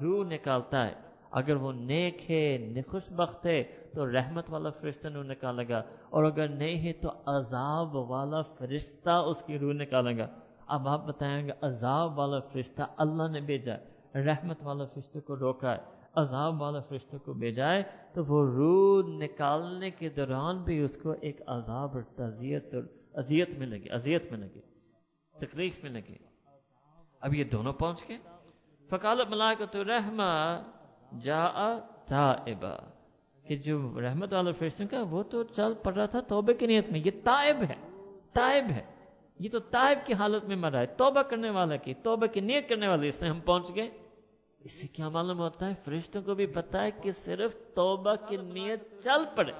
روح 0.00 0.24
نکالتا 0.26 0.86
ہے؟ 0.86 0.94
اگر 1.30 1.56
وہ 1.56 1.72
نیک 1.72 2.30
ہے 2.30 2.82
خوش 2.88 3.10
بخت 3.12 3.46
ہے، 3.46 3.62
تو 3.94 4.06
رحمت 4.06 4.50
والا 4.50 4.70
فرشتہ 4.70 5.08
نے 5.08 5.22
نکالے 5.22 5.68
گا، 5.68 5.82
اور 6.10 6.24
اگر 6.24 6.48
نہیں 6.48 6.78
ہے، 6.84 6.92
تو 6.92 7.10
عذاب 7.26 7.94
والا 7.94 8.42
فرشتہ 8.42 9.10
اس 9.10 9.42
کی 9.46 9.58
روح 9.58 9.72
نکالے 9.72 10.16
گا۔ 10.18 10.26
اب 10.66 10.88
آپ 10.88 11.06
بتائیں 11.06 11.46
گے، 11.46 11.52
عذاب 11.62 12.18
والا 12.18 12.40
فرشتہ 12.40 12.82
اللہ 12.96 13.28
نے 13.28 13.40
بھیجا 13.40 13.76
رحمت 14.14 14.58
والا 14.62 14.84
فرشتہ 14.84 15.18
کو 15.18 15.36
روکا 15.36 15.72
ہے، 15.72 15.80
عذاب 16.14 16.60
والا 16.62 16.80
فرشتہ 16.80 17.16
کو 17.16 17.32
بھیجا 17.32 17.72
ہے، 17.72 17.82
تو 18.12 18.24
وہ 18.24 18.44
روح 18.46 19.16
نکالنے 19.18 19.90
کے 19.90 20.08
دوران 20.08 20.62
بھی 20.62 20.78
اس 20.78 20.96
کو 20.96 21.14
ایک 21.20 21.40
عذاب 21.46 21.94
اور 21.94 22.02
تعزیت 22.16 22.74
اور 22.74 22.82
اذیت 23.14 23.50
ملے 23.58 23.78
گی، 23.78 23.90
اذیت 23.90 24.32
ملے 24.32 24.48
گی۔ 24.54 24.60
تکلیف 25.40 25.84
ملے 25.84 26.00
گی 26.08 26.14
اب 27.20 27.34
یہ 27.34 27.44
دونوں 27.44 27.72
پہنچ 27.72 28.08
گئے۔ 28.08 28.18
فکال 28.90 29.20
ملاکت 29.28 29.76
رحمہ 29.76 30.62
جا 31.20 31.78
تائبا 32.04 32.76
کہ 33.48 33.56
جو 33.56 34.00
رحمت 34.00 34.32
والا 34.32 34.50
فرشتوں 34.58 34.86
کا، 34.90 35.02
وہ 35.02 35.22
تو 35.22 35.42
چل 35.42 35.74
پڑ 35.74 35.94
رہا 35.94 36.06
تھا 36.06 36.20
توبے 36.20 36.54
کی 36.54 36.66
نیت 36.66 36.90
میں۔ 36.90 37.00
یہ 37.04 37.10
تائب 37.24 37.56
ہے 37.62 37.74
تائب 38.32 38.64
ہے۔ 38.70 38.84
یہ 39.38 39.50
تو 39.50 39.58
تائب 39.58 39.98
کی 40.06 40.12
حالت 40.12 40.44
میں 40.44 40.56
مرا 40.56 40.78
ہے، 40.78 40.86
توبہ 40.86 41.22
کرنے 41.22 41.50
والا 41.50 41.76
کی، 41.76 41.94
توبہ 41.94 42.26
کی 42.26 42.40
نیت 42.40 42.68
کرنے 42.68 42.88
والے 42.88 43.08
اس 43.08 43.14
سے 43.14 43.28
ہم 43.28 43.40
پہنچ 43.40 43.74
گئے۔ 43.76 43.90
اس 44.58 44.80
سے 44.80 44.86
کیا 44.86 45.08
معلوم 45.08 45.38
ہوتا 45.38 45.66
ہے؟ 45.66 45.74
فرشتوں 45.84 46.22
کو 46.22 46.34
بھی 46.34 46.46
پتا 46.46 46.82
ہے 46.82 46.90
کہ 46.90 47.10
صرف 47.10 47.56
توبہ 47.74 48.14
کی 48.28 48.36
نیت 48.36 49.02
چل 49.02 49.24
پڑے۔ 49.36 49.52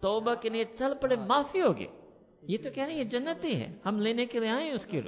توبہ 0.00 0.34
کی 0.34 0.48
نیت 0.48 0.78
چل 0.78 0.92
پڑے، 1.00 1.16
معافی 1.16 1.60
ہوگی۔ 1.60 1.86
یہ 2.48 2.58
تو 2.62 2.70
کہہ 2.74 2.84
رہے 2.84 2.94
یہ 2.94 3.04
جنتی 3.04 3.60
ہے 3.60 3.78
ہم 3.86 4.00
لینے 4.00 4.26
کے 4.26 4.40
لیے 4.40 4.48
آئے 4.48 4.72
اس 4.72 4.86
کی 4.86 5.00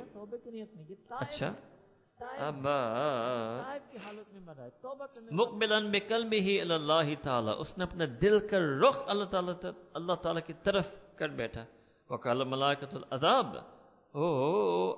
اچھا۔ 1.10 1.52
اب 2.38 2.66
مقبل 5.30 5.90
بکل 5.90 6.24
بھی 6.24 6.40
ہی 6.40 6.60
اللہ 6.60 7.22
تعالیٰ۔ 7.22 7.54
اس 7.58 7.78
نے 7.78 7.84
اپنے 7.84 8.06
دل 8.06 8.48
کا 8.48 8.58
رخ 8.58 8.98
اللہ 9.06 9.24
تعالیٰ 9.24 9.70
اللہ 9.94 10.12
تعالیٰ 10.12 10.42
کی 10.46 10.52
طرف 10.62 10.88
کر 11.16 11.28
بیٹھا۔ 11.28 11.64
وکال 12.10 12.44
ملاکت 12.44 12.94
العذاب۔ 12.94 13.56
او 14.14 14.92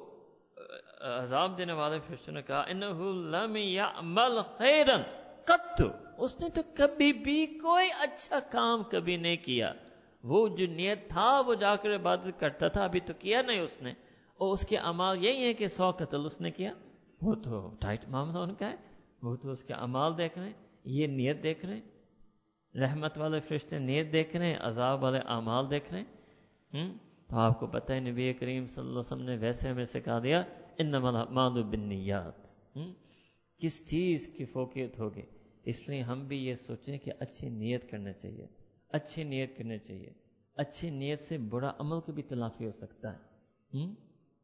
عذاب 1.00 1.58
دینے 1.58 1.72
والے 1.72 1.98
فرشتوں 1.98 2.34
نے 2.34 2.42
کہا 2.42 2.64
انہو 2.66 3.12
لم 3.12 3.56
یعمل 3.56 4.42
خیرن 4.58 5.02
قط۔ 5.44 5.82
اس 6.18 6.40
نے 6.40 6.48
تو 6.48 6.62
کبھی 6.76 7.12
بھی 7.12 7.46
کوئی 7.46 7.88
اچھا 7.98 8.38
کام 8.50 8.82
کبھی 8.82 9.16
نہیں 9.16 9.36
کیا۔ 9.36 9.72
وہ 10.22 10.48
جو 10.48 10.66
نیت 10.66 11.08
تھا، 11.08 11.40
وہ 11.46 11.54
جا 11.54 11.76
کر 11.76 11.96
عبادت 11.96 12.40
کرتا 12.40 12.68
تھا، 12.68 12.84
ابھی 12.84 13.00
تو 13.00 13.12
کیا 13.18 13.42
نہیں 13.42 13.60
اس 13.60 13.82
نے۔ 13.82 13.90
اور 14.34 14.52
اس 14.52 14.66
کے 14.66 14.78
امال 14.78 15.24
یہی 15.24 15.44
ہے 15.44 15.52
کہ 15.52 15.66
سو 15.66 15.90
قتل 15.90 16.26
اس 16.26 16.40
نے 16.40 16.50
کیا۔ 16.50 16.72
وہ 17.22 17.34
تو 17.34 17.70
ٹائٹ 17.80 18.08
معاملہ 18.08 18.38
ان 18.38 18.54
کا 18.54 18.70
ہے۔ 18.70 18.76
وہ 19.22 19.36
تو 19.36 19.50
اس 19.50 19.64
کے 19.64 19.74
امال 19.74 20.18
دیکھ 20.18 20.38
رہے 20.38 20.46
ہیں۔ 20.46 20.52
یہ 20.84 21.06
نیت 21.06 21.42
دیکھ 21.42 21.66
رہے 21.66 21.74
ہیں۔ 21.74 21.82
رحمت 22.78 23.18
والے 23.18 23.40
فرشتے 23.40 23.78
نیت 23.78 24.12
دیکھ 24.12 24.36
رہے 24.36 24.46
ہیں، 24.46 24.58
عذاب 24.60 25.02
والے 25.02 25.18
اعمال 25.18 25.70
دیکھ 25.70 25.92
رہے 25.92 26.00
ہیں۔ 26.00 26.06
تو 27.28 27.36
آپ 27.36 27.60
کو 27.60 27.66
پتہ 27.66 27.92
ہے، 27.92 28.00
نبی 28.00 28.32
کریم 28.32 28.66
صلی 28.66 28.80
اللہ 28.80 28.90
علیہ 28.90 28.98
وسلم 28.98 29.22
نے 29.22 29.36
ویسے 29.36 29.68
ہمیں 29.68 29.84
سکھا 29.84 30.18
دیا 30.22 30.42
ان 30.78 30.90
مالو 31.30 31.62
بنیات 31.62 32.46
کس 33.58 33.86
چیز 33.90 34.26
کی 34.26 34.44
فوقیت 34.44 35.00
ہوگی؟ 35.00 35.22
اس 35.64 35.88
لیے 35.88 36.02
ہم 36.02 36.26
بھی 36.26 36.46
یہ 36.46 36.54
سوچیں 36.54 36.98
کہ 36.98 37.12
اچھی 37.18 37.48
نیت 37.48 37.90
کرنا 37.90 38.12
چاہیے۔ 38.12 38.46
اچھی 38.88 39.24
نیت 39.24 39.58
کرنی 39.58 39.78
چاہیے۔ 39.78 40.10
اچھی 40.56 40.90
نیت 40.90 41.20
سے 41.20 41.38
برا 41.38 41.72
عمل 41.78 42.00
کی 42.06 42.12
بھی 42.12 42.22
تلافی 42.22 42.66
ہو 42.66 42.72
سکتا 42.72 43.12
ہے۔ 43.12 43.18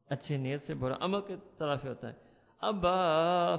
اچھی 0.09 0.37
نیت 0.37 0.61
سے 0.61 0.75
برا 0.75 0.95
عمل 1.01 1.21
کی 1.21 1.37
تلافی 1.59 1.89
ہوتا 1.89 2.09
ہے۔ 2.09 2.15
اب 2.61 2.87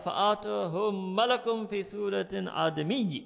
فعت 0.03 0.45
ہو 0.45 0.91
ملکم 0.91 1.65
فی 1.67 1.83
صورت 1.83 2.33
آدمی۔ 2.51 3.19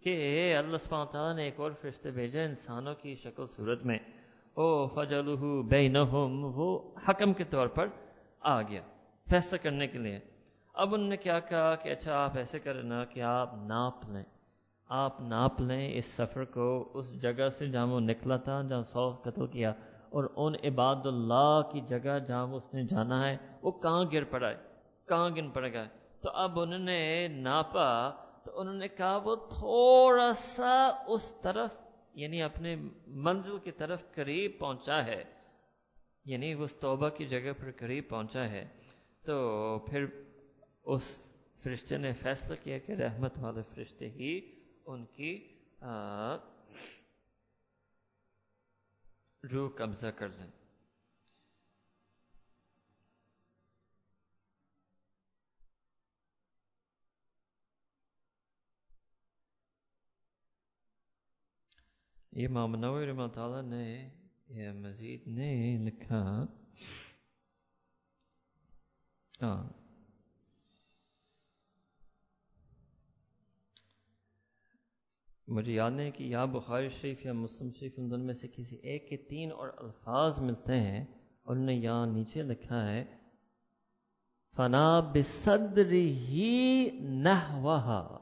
کہ 0.00 0.56
اللہ 0.56 0.76
سبحانہ 0.76 1.10
تعالیٰ 1.10 1.36
نے 1.36 1.44
ایک 1.44 1.60
اور 1.60 1.70
فرشتے 1.80 2.10
بھیجا 2.10 2.42
انسانوں 2.42 2.94
کی 2.94 3.14
شکل 3.14 3.46
صورت 3.46 3.86
میں۔ 3.86 3.98
او 4.54 4.88
فجل 4.88 5.36
بینہم، 5.62 6.52
وہ 6.54 6.90
حکم 7.08 7.32
کے 7.32 7.44
طور 7.44 7.66
پر 7.66 7.86
آ 8.40 8.62
گیا 8.62 8.82
فیصلہ 9.30 9.58
کرنے 9.58 9.86
کے 9.86 9.98
لیے۔ 9.98 10.18
اب 10.74 10.94
ان 10.94 11.08
نے 11.08 11.16
کیا 11.16 11.40
کہا 11.40 11.74
کہ 11.74 11.88
اچھا 11.88 12.24
آپ 12.24 12.36
ایسے 12.36 12.58
کریں 12.58 12.82
نا 12.82 13.04
کہ 13.04 13.20
آپ 13.20 13.54
ناپ 13.54 14.10
لیں۔ 14.10 14.39
آپ 14.90 15.20
ناپ 15.20 15.60
لیں 15.60 15.98
اس 15.98 16.04
سفر 16.04 16.44
کو۔ 16.44 16.90
اس 16.94 17.22
جگہ 17.22 17.48
سے 17.48 17.66
جہاں 17.66 17.86
وہ 17.86 18.00
نکلا 18.00 18.36
تھا 18.36 18.62
جہاں 18.62 18.82
سو 18.82 19.10
قتل 19.10 19.46
کیا 19.46 19.70
اور 20.10 20.24
ان 20.36 20.54
عباد 20.64 20.96
اللہ 21.04 21.60
کی 21.72 21.80
جگہ 21.80 22.18
جہاں 22.28 22.46
وہ 22.46 22.56
اس 22.56 22.74
نے 22.74 22.82
جانا 22.82 23.30
ہے، 23.30 23.36
وہ 23.62 23.70
کہاں 23.70 24.04
گر 24.12 24.24
پڑا 24.24 24.48
ہے؟ 24.48 24.56
کہاں 25.08 25.30
گن 25.30 25.50
پڑ 25.50 25.68
گا 25.72 25.84
تو 26.20 26.30
اب 26.30 26.60
انہوں 26.60 26.78
نے 26.78 27.28
ناپا 27.28 28.10
تو 28.44 28.60
انہوں 28.60 28.74
نے 28.74 28.88
کہا 28.88 29.16
وہ 29.16 29.36
تھوڑا 29.36 30.32
سا 30.32 30.90
اس 31.06 31.34
طرف 31.42 31.70
یعنی 32.14 32.42
اپنے 32.42 32.76
منزل 33.06 33.58
کی 33.58 33.70
طرف 33.70 34.02
قریب 34.14 34.50
پہنچا 34.58 35.04
ہے۔ 35.06 35.24
یعنی 36.24 36.52
اس 36.52 36.76
توبہ 36.80 37.08
کی 37.08 37.26
جگہ 37.26 37.52
پر 37.60 37.70
قریب 37.76 38.04
پہنچا 38.08 38.44
ہے۔ 38.44 38.68
تو 39.24 39.78
پھر 39.78 40.06
اس 40.84 41.02
فرشتے 41.62 41.96
نے 41.96 42.12
فیصلہ 42.12 42.54
کیا 42.64 42.78
کہ 42.78 42.92
رحمت 42.92 43.38
والے 43.40 43.62
فرشتے 43.74 44.10
ہی 44.10 44.59
ان 44.86 45.06
کی 45.06 45.56
روح 49.52 49.70
قبضہ 49.76 50.06
کر 50.06 50.30
دیں۔ 50.30 50.46
یہ 62.32 62.48
مامنور 62.48 63.02
رحمۃ 63.02 63.28
تعالیٰ 63.34 63.62
نے 63.62 64.10
یہ 64.48 64.72
مزید 64.72 65.26
نے 65.26 65.78
لکھا۔ 65.86 66.44
ہاں 69.42 69.79
مجھے 75.50 75.72
یاد 75.72 75.90
ہے 75.90 76.10
کہ 76.10 76.24
یا 76.24 76.44
بخاری 76.44 76.88
شریف 76.88 77.26
یا 77.26 77.32
مسلم 77.32 77.70
شریف 77.70 77.92
ان 77.96 78.10
دونوں 78.10 78.26
میں 78.26 78.34
سے 78.34 78.48
کسی 78.48 78.76
ایک 78.76 79.08
کے 79.08 79.16
تین 79.16 79.52
اور 79.52 79.68
الفاظ 79.76 80.38
ملتے 80.38 80.80
ہیں 80.80 81.04
اور 81.42 81.52
انہوں 81.52 81.66
نے 81.66 81.74
یہاں 81.74 82.06
نیچے 82.06 82.42
لکھا 82.42 82.90
ہے، 82.90 83.04
فنا 84.56 85.00
بصدر 85.00 85.92
ہی 85.92 86.88
نہ 86.92 88.18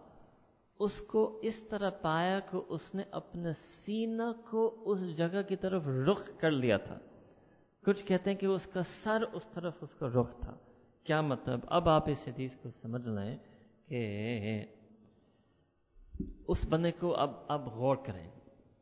اس 0.81 1.01
کو 1.01 1.41
اس 1.43 1.63
طرح 1.63 1.91
پایا 1.91 2.41
کہ 2.41 2.57
اس 2.69 2.95
نے 2.95 3.03
اپنے 3.11 3.53
سینہ 3.53 4.49
کو 4.51 4.83
اس 4.87 5.17
جگہ 5.17 5.43
کی 5.49 5.57
طرف 5.57 5.89
رخ 5.89 6.31
کر 6.39 6.51
لیا 6.51 6.77
تھا۔ 6.77 6.99
کچھ 7.85 8.05
کہتے 8.05 8.31
ہیں 8.31 8.39
کہ 8.39 8.47
اس 8.47 8.67
کا 8.67 8.83
سر 8.83 9.23
اس 9.33 9.43
طرف 9.55 9.75
اس 9.81 9.95
کا 9.95 10.07
رخ 10.07 10.41
تھا۔ 10.41 10.57
کیا 11.05 11.21
مطلب؟ 11.21 11.61
اب 11.67 11.89
آپ 11.89 12.09
اس 12.09 12.29
حدیث 12.29 12.57
کو 12.57 12.71
سمجھ 12.71 13.09
لیں 13.09 13.37
کہ 13.87 13.99
اس 16.49 16.67
بندے 16.69 16.93
کو 16.93 17.15
اب 17.15 17.31
اب 17.49 17.69
غور 17.69 17.97
کریں۔ 17.97 18.31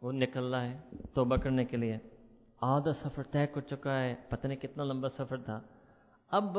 وہ 0.02 0.12
نکل 0.12 0.54
رہا 0.54 0.64
ہے 0.64 0.78
توبہ 1.14 1.36
کرنے 1.36 1.64
کے 1.64 1.76
لیے۔ 1.76 1.98
آدھا 2.60 2.92
سفر 2.92 3.22
طے 3.22 3.46
کر 3.46 3.60
چکا 3.60 4.02
ہے، 4.02 4.14
پتہ 4.28 4.46
نہیں 4.46 4.58
کتنا 4.58 4.84
لمبا 4.84 5.08
سفر 5.08 5.36
تھا۔ 5.36 5.60
اب 6.28 6.58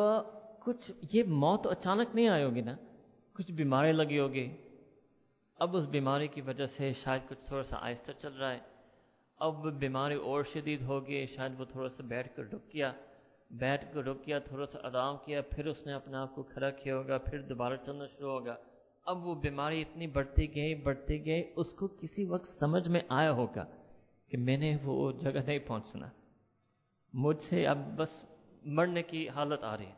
کچھ، 0.60 0.92
یہ 1.14 1.24
موت 1.24 1.68
اچانک 1.68 2.16
نہیں 2.16 2.30
آئی 2.30 2.44
ہوگی 2.44 2.62
نا؟ 2.62 2.76
کچھ 3.34 3.52
بیماری 3.52 3.92
لگی 3.92 4.20
ہوگی۔ 4.20 4.58
اب 5.60 5.78
اس 5.78 5.86
بیماری 5.86 6.28
کی 6.28 6.42
وجہ 6.42 6.66
سے 6.66 6.94
شاید 6.94 7.30
کچھ 7.30 7.46
تھوڑا 7.46 7.64
سا 7.64 7.78
آہستہ 7.82 8.12
چل 8.12 8.34
رہا 8.34 8.52
ہے۔ 8.52 8.60
اب 9.38 9.74
بیماری 9.74 10.16
اور 10.16 10.44
شدید 10.44 10.82
ہوگی، 10.82 11.26
شاید 11.26 11.60
وہ 11.60 11.66
تھوڑا 11.66 11.90
سا 11.90 12.04
بیٹھ 12.08 12.36
کر 12.36 12.44
رک 12.44 12.74
گیا۔ 12.74 12.94
بیٹھ 13.52 13.94
کر 13.94 14.04
رک 14.04 14.18
گیا، 14.28 14.40
تھوڑا 14.40 14.66
سا 14.66 14.80
آرام 14.84 15.16
کیا، 15.26 15.42
پھر 15.42 15.66
اس 15.66 15.86
نے 15.86 15.94
اپنے 15.94 16.18
آپ 16.18 16.36
کو 16.36 16.44
کھڑا 16.44 16.70
کیا 16.70 16.98
ہوگا، 16.98 17.18
پھر 17.18 17.42
دوبارہ 17.42 17.74
چلنا 17.86 18.06
شروع 18.08 18.32
ہوگا۔ 18.32 18.56
اب 19.08 19.28
وہ 19.28 19.36
بیماری 19.36 19.82
اتنی 19.82 20.08
بڑھتی 20.08 20.56
گئی 20.56 20.76
بڑھتی 20.76 21.26
گئی، 21.26 21.44
اس 21.56 21.74
کو 21.74 21.88
کسی 21.88 22.26
وقت 22.26 22.48
سمجھ 22.48 22.88
میں 22.88 23.02
آیا 23.10 23.32
ہوگا 23.32 23.66
کہ 24.30 24.38
میں 24.38 24.58
نے 24.58 24.78
وہ 24.84 25.12
جگہ 25.12 25.40
نہیں 25.48 25.60
پہنچنا۔ 25.60 26.10
مجھ 27.14 27.44
سے 27.44 27.68
اب 27.68 27.78
بس 27.96 28.26
مرنے 28.66 29.04
کی 29.04 29.30
حالت 29.30 29.64
آ 29.64 29.78
رہی 29.78 29.86
ہے۔ 29.86 29.94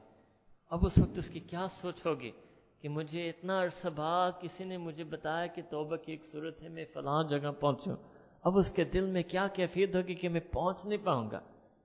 اب 0.70 0.86
اس 0.86 0.98
وقت 0.98 1.18
اس 1.18 1.30
کی 1.30 1.40
کیا 1.40 1.68
سوچ 1.68 2.06
ہوگی 2.06 2.32
کہ 2.80 2.90
مجھے 2.90 3.30
اتنا 3.30 3.64
عرصہ 3.64 3.88
بعد 3.96 4.32
کسی 4.42 4.64
نے 4.64 4.78
مجھے 4.78 5.04
بتایا 5.04 5.48
کہ 5.48 5.62
توبہ 5.70 5.96
کی 5.96 6.12
ایک 6.12 6.26
صورت 6.26 6.64
ہے، 6.64 6.70
میں 6.70 6.86
فلاں 6.94 7.24
جگہ 7.24 7.52
پہنچوں۔ 7.52 7.96
اب 8.44 8.58
اس 8.58 8.72
کے 8.72 8.84
دل 8.84 9.06
میں 9.12 9.24
کیا 9.24 9.48
کیفیت 9.54 9.96
ہوگی 9.96 10.16
کہ 10.16 10.30
میں 10.30 10.42
پہنچ 10.52 10.86
نہیں 10.86 11.06
پاؤں 11.06 11.32
گا؟ 11.32 11.40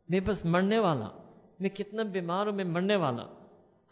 میں 0.08 0.20
بس 0.20 0.44
مرنے 0.44 0.78
والا 0.78 1.08
میں 1.60 1.70
کتنا 1.70 2.02
بیمار 2.02 2.46
ہوں، 2.46 2.54
میں 2.54 2.64
مرنے 2.64 2.96
والا 2.96 3.43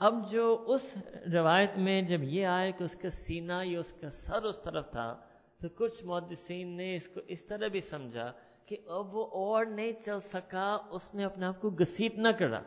اب 0.06 0.14
جو 0.30 0.64
اس 0.66 0.96
روایت 1.32 1.76
میں 1.78 2.02
جب 2.02 2.22
یہ 2.22 2.46
آئے 2.46 2.72
کہ 2.72 2.84
اس 2.84 2.94
کا 2.94 3.10
سینہ 3.10 3.52
یا 3.64 3.80
اس 3.80 3.92
کا 3.92 4.08
سر 4.10 4.42
اس 4.42 4.58
طرف 4.62 4.90
تھا، 4.90 5.14
تو 5.60 5.68
کچھ 5.68 6.04
محدثین 6.04 6.68
نے 6.76 6.94
اس 6.96 7.08
کو 7.08 7.20
اس 7.26 7.44
طرح 7.44 7.68
بھی 7.68 7.80
سمجھا 7.80 8.32
کہ 8.66 8.76
اب 8.86 9.14
وہ 9.16 9.26
اور 9.26 9.64
نہیں 9.64 9.92
چل 9.92 10.20
سکا، 10.20 10.78
اس 10.90 11.14
نے 11.14 11.24
اپنے 11.24 11.46
آپ 11.46 11.60
کو 11.60 11.70
گسیٹ 11.70 12.18
نہ 12.18 12.28
کرا۔ 12.28 12.60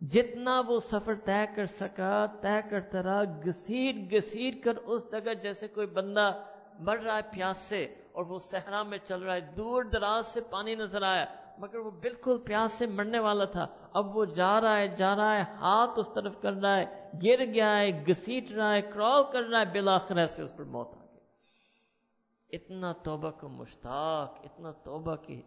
جتنا 0.00 0.62
وہ 0.66 0.78
سفر 0.78 1.14
طے 1.24 1.44
کر 1.56 1.66
سکا، 1.66 2.26
طے 2.40 2.56
کرتا 2.70 3.02
رہا، 3.02 3.22
گسیٹ 3.46 3.96
گسیٹ 4.12 4.62
کر 4.64 4.76
اس 4.76 5.10
جگہ 5.12 5.34
جیسے 5.34 5.68
کوئی 5.68 5.86
بندہ 5.86 6.44
مر 6.78 6.98
رہا 6.98 7.16
ہے 7.16 7.22
پیاس 7.30 7.58
سے 7.58 7.84
اور 8.12 8.24
وہ 8.24 8.38
صحرا 8.38 8.82
میں 8.82 8.98
چل 9.04 9.22
رہا 9.22 9.34
ہے، 9.34 9.40
دور 9.40 9.82
دراز 9.82 10.26
سے 10.26 10.40
پانی 10.40 10.74
نظر 10.74 11.02
آیا۔ 11.02 11.24
مگر 11.60 11.78
وہ 11.78 11.90
بالکل 11.90 12.38
پیاس 12.44 12.72
سے 12.72 12.86
مرنے 12.86 13.18
والا 13.18 13.44
تھا۔ 13.44 13.66
اب 13.92 14.16
وہ 14.16 14.24
جا 14.24 14.60
رہا 14.60 14.78
ہے، 14.78 14.88
جا 14.88 15.16
رہا 15.16 15.34
ہے، 15.36 15.40
ہاتھ 15.40 15.98
اس 15.98 16.06
طرف 16.14 16.40
کر 16.40 16.52
رہا 16.52 16.76
ہے، 16.76 17.10
گر 17.24 17.44
گیا 17.54 17.78
ہے 17.78 18.04
گسیٹ 18.04 18.52
رہا 18.52 18.74
ہے 18.74 18.82
کرال 18.82 19.22
کر 19.32 19.42
رہا 19.42 19.60
ہے 19.60 19.64
بلاخر 19.72 20.26
سے 20.26 20.42
اس 20.42 20.56
پر 20.56 20.64
موت 20.64 20.88
آ 20.94 21.04
گئی۔ 21.04 22.56
اتنا 22.56 22.92
توبہ 22.92 23.30
کو 23.30 23.48
مشتاق، 23.48 24.38
اتنا 24.44 24.70
توبہ 24.70 25.16
کی، 25.16 25.42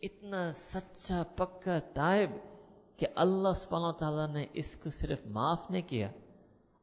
اتنا 0.00 0.52
سچا 0.52 1.22
پکا 1.36 1.78
تائب 1.78 2.30
کہ 2.96 3.06
اللہ 3.14 3.52
سبحانہ 3.52 3.92
تعالیٰ 3.92 4.28
نے 4.28 4.46
اس 4.52 4.76
کو 4.76 4.90
صرف 4.90 5.26
معاف 5.26 5.70
نہیں 5.70 5.88
کیا۔ 5.88 6.10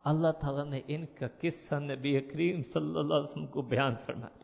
اللہ 0.03 0.31
تعالیٰ 0.31 0.65
نے 0.65 0.81
ان 0.87 1.05
کا 1.05 1.27
قصہ 1.41 1.75
نبی 1.75 2.19
کریم 2.19 2.61
صلی 2.63 2.99
اللہ 2.99 3.13
علیہ 3.13 3.23
وسلم 3.23 3.47
کو 3.47 3.61
بیان 3.61 3.95
فرمایا۔ 4.05 4.43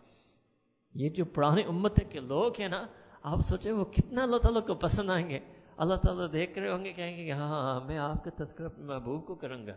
یہ 0.93 1.09
جو 1.09 1.25
پرانے 1.25 1.61
امت 1.61 1.99
کے 2.09 2.19
لوگ 2.19 2.51
ہیں 2.59 2.67
نا 2.67 2.83
آپ 3.27 3.39
سوچیں 3.39 3.71
وہ 3.71 3.85
کتنا 3.85 4.23
اللہ 4.23 4.37
تعالیٰ 4.37 4.65
کو 4.67 4.73
پسند 4.73 5.09
آئیں 5.09 5.29
گے؟ 5.29 5.39
اللہ 5.77 5.95
تعالیٰ 5.95 6.33
دیکھ 6.33 6.59
رہے 6.59 6.71
ہوں 6.71 6.85
گے، 6.85 6.93
کہیں 6.93 7.25
گے 7.25 7.31
ہاں،, 7.31 7.47
ہاں 7.47 7.61
ہاں 7.61 7.87
میں 7.87 7.97
آپ 7.97 8.23
کا 8.23 8.43
تذکر 8.43 8.65
اپنے 8.65 8.85
محبوب 8.85 9.25
کو 9.25 9.35
کروں 9.35 9.67
گا۔ 9.67 9.71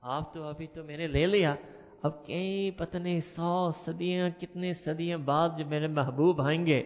آپ 0.00 0.34
تو 0.34 0.42
ابھی 0.42 0.66
تو 0.66 0.84
میں 0.84 0.96
نے 0.96 1.06
لے 1.06 1.26
لیا۔ 1.26 1.54
اب 2.02 2.26
کئی 2.26 2.70
پتہ 2.70 2.96
نہیں 2.96 3.20
سو 3.20 3.70
صدیاں، 3.84 4.30
کتنے 4.40 4.72
صدیاں 4.72 5.18
بعد 5.18 5.48
جو 5.58 5.66
میرے 5.66 5.86
محبوب 5.86 6.40
آئیں 6.40 6.66
گے 6.66 6.78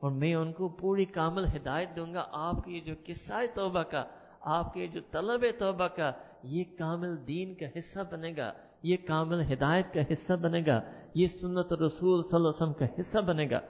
اور 0.00 0.10
میں 0.10 0.34
ان 0.34 0.52
کو 0.52 0.68
پوری 0.68 1.04
کامل 1.04 1.44
ہدایت 1.44 1.96
دوں 1.96 2.14
گا۔ 2.14 2.24
آپ 2.32 2.64
کی 2.64 2.80
جو 2.80 2.94
قصہ 3.06 3.32
توبہ 3.54 3.82
کا، 3.82 4.04
آپ 4.40 4.74
کے 4.74 4.86
جو 4.86 5.00
طلب 5.10 5.44
توبہ 5.58 5.86
کا، 5.86 6.12
یہ 6.42 6.64
کامل 6.78 7.28
دین 7.28 7.54
کا 7.54 7.66
حصہ 7.78 8.00
بنے 8.10 8.32
گا۔ 8.36 8.52
یہ 8.82 8.96
کامل 9.06 9.52
ہدایت 9.52 9.94
کا 9.94 10.00
حصہ 10.12 10.32
بنے 10.32 10.62
گا۔ 10.66 10.80
یہ 11.14 11.26
سنت 11.26 11.72
رسول 11.72 12.22
صلی 12.22 12.36
اللہ 12.36 12.48
علیہ 12.48 12.62
وسلم 12.62 12.72
کا 12.72 12.86
حصہ 12.98 13.18
بنے 13.18 13.50
گا۔ 13.50 13.60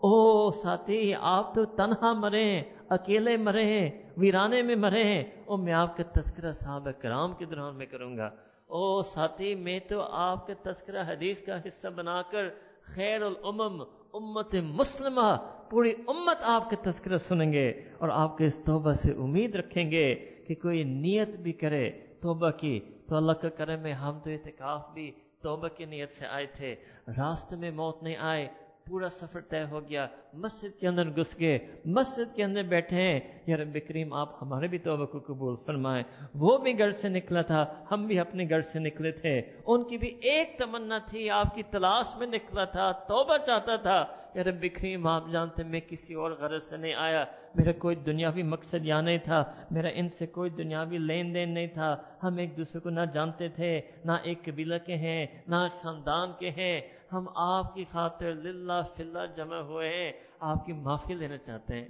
او 0.00 0.50
ساتھی، 0.50 1.14
آپ 1.20 1.54
تو 1.54 1.64
تنہا 1.64 2.12
مرے 2.12 2.62
اکیلے 2.88 3.36
مرے 3.36 3.90
ویرانے 4.16 4.62
میں 4.62 4.76
مرے 4.76 5.04
ہیں۔ 5.04 5.24
او، 5.44 5.56
میں 5.56 5.72
آپ 5.72 5.96
کا 5.96 6.02
تذکرہ 6.12 6.52
صاحب 6.52 6.88
کرام 6.98 7.32
کے 7.32 7.44
دوران 7.44 7.76
میں 7.76 7.86
کروں 7.86 8.16
گا۔ 8.16 8.26
او 8.66 9.02
ساتھی، 9.02 9.54
میں 9.54 9.80
تو 9.88 10.00
آپ 10.00 10.46
کے 10.46 10.54
تذکرہ 10.54 11.02
حدیث 11.02 11.40
کا 11.40 11.58
حصہ 11.66 11.88
بنا 11.88 12.22
کر 12.22 12.48
خیر 12.82 13.22
الامم، 13.22 13.84
امت 14.14 14.54
مسلمہ، 14.54 15.36
پوری 15.70 15.92
امت 16.06 16.36
آپ 16.42 16.70
کے 16.70 16.76
تذکرہ 16.76 17.16
سنیں 17.16 17.52
گے 17.52 17.70
اور 17.98 18.08
آپ 18.08 18.38
کے 18.38 18.46
اس 18.46 18.58
توبہ 18.64 18.92
سے 18.92 19.12
امید 19.12 19.54
رکھیں 19.54 19.90
گے 19.90 20.14
کہ 20.14 20.54
کہ 20.54 20.54
کوئی 20.54 20.84
نیت 20.84 21.28
بھی 21.28 21.52
کرے 21.52 21.90
توبہ 22.20 22.50
کی۔ 22.50 22.80
تو 23.08 23.16
اللہ 23.16 23.32
کا 23.32 23.48
کرم 23.48 23.82
میں 23.82 23.92
ہم 23.92 24.18
تو 24.24 24.30
اعتکاف 24.30 24.90
بھی 24.94 25.12
توبہ 25.42 25.68
کی 25.68 25.84
نیت 25.84 26.10
سے 26.10 26.26
آئے 26.26 26.46
تھے۔ 26.46 26.74
راستے 27.08 27.56
میں 27.56 27.70
موت 27.70 28.02
نہیں 28.02 28.16
آئے 28.16 28.48
پورا 28.90 29.08
سفر 29.08 29.40
طے 29.40 29.64
ہو 29.70 29.88
گیا۔ 29.88 30.06
مسجد 30.32 30.80
کے 30.80 30.88
اندر 30.88 31.08
گھس 31.08 31.40
گئے۔ 31.40 31.58
مسجد 31.84 32.36
کے 32.36 32.44
اندر 32.44 32.62
بیٹھے 32.62 33.02
ہیں۔ 33.02 33.20
یا 33.46 33.56
رب 33.56 33.78
کریم، 33.88 34.12
آپ 34.12 34.42
ہمارے 34.42 34.66
بھی 34.66 34.78
توبہ 34.78 35.06
کو 35.06 35.18
قبول 35.18 35.56
فرمائیں۔ 35.66 36.02
وہ 36.34 36.58
بھی 36.58 36.78
گھر 36.78 36.90
سے 36.90 37.08
نکلا 37.08 37.42
تھا۔ 37.42 37.84
ہم 37.90 38.06
بھی 38.06 38.20
اپنے 38.20 38.44
گھر 38.44 38.60
سے 38.60 38.78
نکلے 38.78 39.10
تھے۔ 39.10 39.42
ان 39.66 39.88
کی 39.88 39.98
بھی 39.98 40.08
ایک 40.22 40.58
تمنا 40.58 40.98
تھی۔ 40.98 41.30
آپ 41.30 41.54
کی 41.54 41.62
تلاش 41.62 42.06
میں 42.16 42.26
نکلا 42.26 42.64
تھا۔ 42.64 42.92
توبہ 42.92 43.36
چاہتا 43.46 43.76
تھا۔ 43.76 44.06
یا 44.34 44.44
رب 44.44 44.66
کریم، 44.74 45.06
آپ 45.06 45.24
جانتے 45.32 45.62
میں 45.62 45.80
کسی 45.88 46.14
اور 46.14 46.30
غرض 46.30 46.62
سے 46.62 46.76
نہیں 46.76 46.94
آیا۔ 46.94 47.24
میرا 47.54 47.72
کوئی 47.72 47.96
دنیاوی 47.96 48.42
مقصد 48.42 48.86
یا 48.86 49.00
نہیں 49.00 49.18
تھا۔ 49.18 49.44
میرا 49.70 49.88
ان 49.88 50.08
سے 50.08 50.26
کوئی 50.26 50.50
دنیاوی 50.50 50.98
لین 50.98 51.34
دین 51.34 51.54
نہیں 51.54 51.66
تھا۔ 51.66 51.96
ہم 52.22 52.36
ایک 52.36 52.56
دوسرے 52.56 52.80
کو 52.80 52.90
نہ 52.90 53.00
جانتے 53.14 53.48
تھے، 53.48 53.80
نہ 54.04 54.12
ایک 54.22 54.44
قبیلہ 54.44 54.74
کے 54.86 54.96
ہیں، 54.96 55.26
نہ 55.48 55.56
خاندان 55.82 56.28
کے 56.38 56.50
ہیں۔ 56.50 56.80
ہم 57.12 57.26
آپ 57.34 57.74
کی 57.74 57.84
خاطر 57.84 58.34
للہ 58.34 58.82
فلّہ 58.96 59.18
جمع 59.36 59.56
ہوئے 59.56 59.88
ہیں، 59.88 60.12
آپ 60.40 60.66
کی 60.66 60.72
معافی 60.72 61.14
لینا 61.14 61.36
چاہتے 61.36 61.74
ہیں۔ 61.74 61.88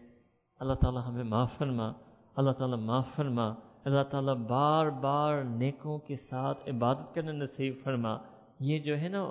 اللہ 0.58 0.74
تعالیٰ 0.74 1.02
ہمیں 1.06 1.24
معاف 1.24 1.52
فرما، 1.58 1.92
اللہ 2.36 2.50
تعالیٰ 2.50 2.78
معاف 2.78 3.08
فرما۔ 3.16 3.54
اللہ 3.84 4.02
تعالیٰ 4.02 4.34
بار 4.34 4.86
بار 4.86 5.42
نیکوں 5.42 5.98
کے 5.98 6.16
ساتھ 6.16 6.68
عبادت 6.68 7.14
کرنے 7.14 7.32
نصیب 7.32 7.74
فرما۔ 7.84 8.16
یہ 8.60 8.78
جو 8.78 8.98
ہے 8.98 9.08
نا 9.08 9.22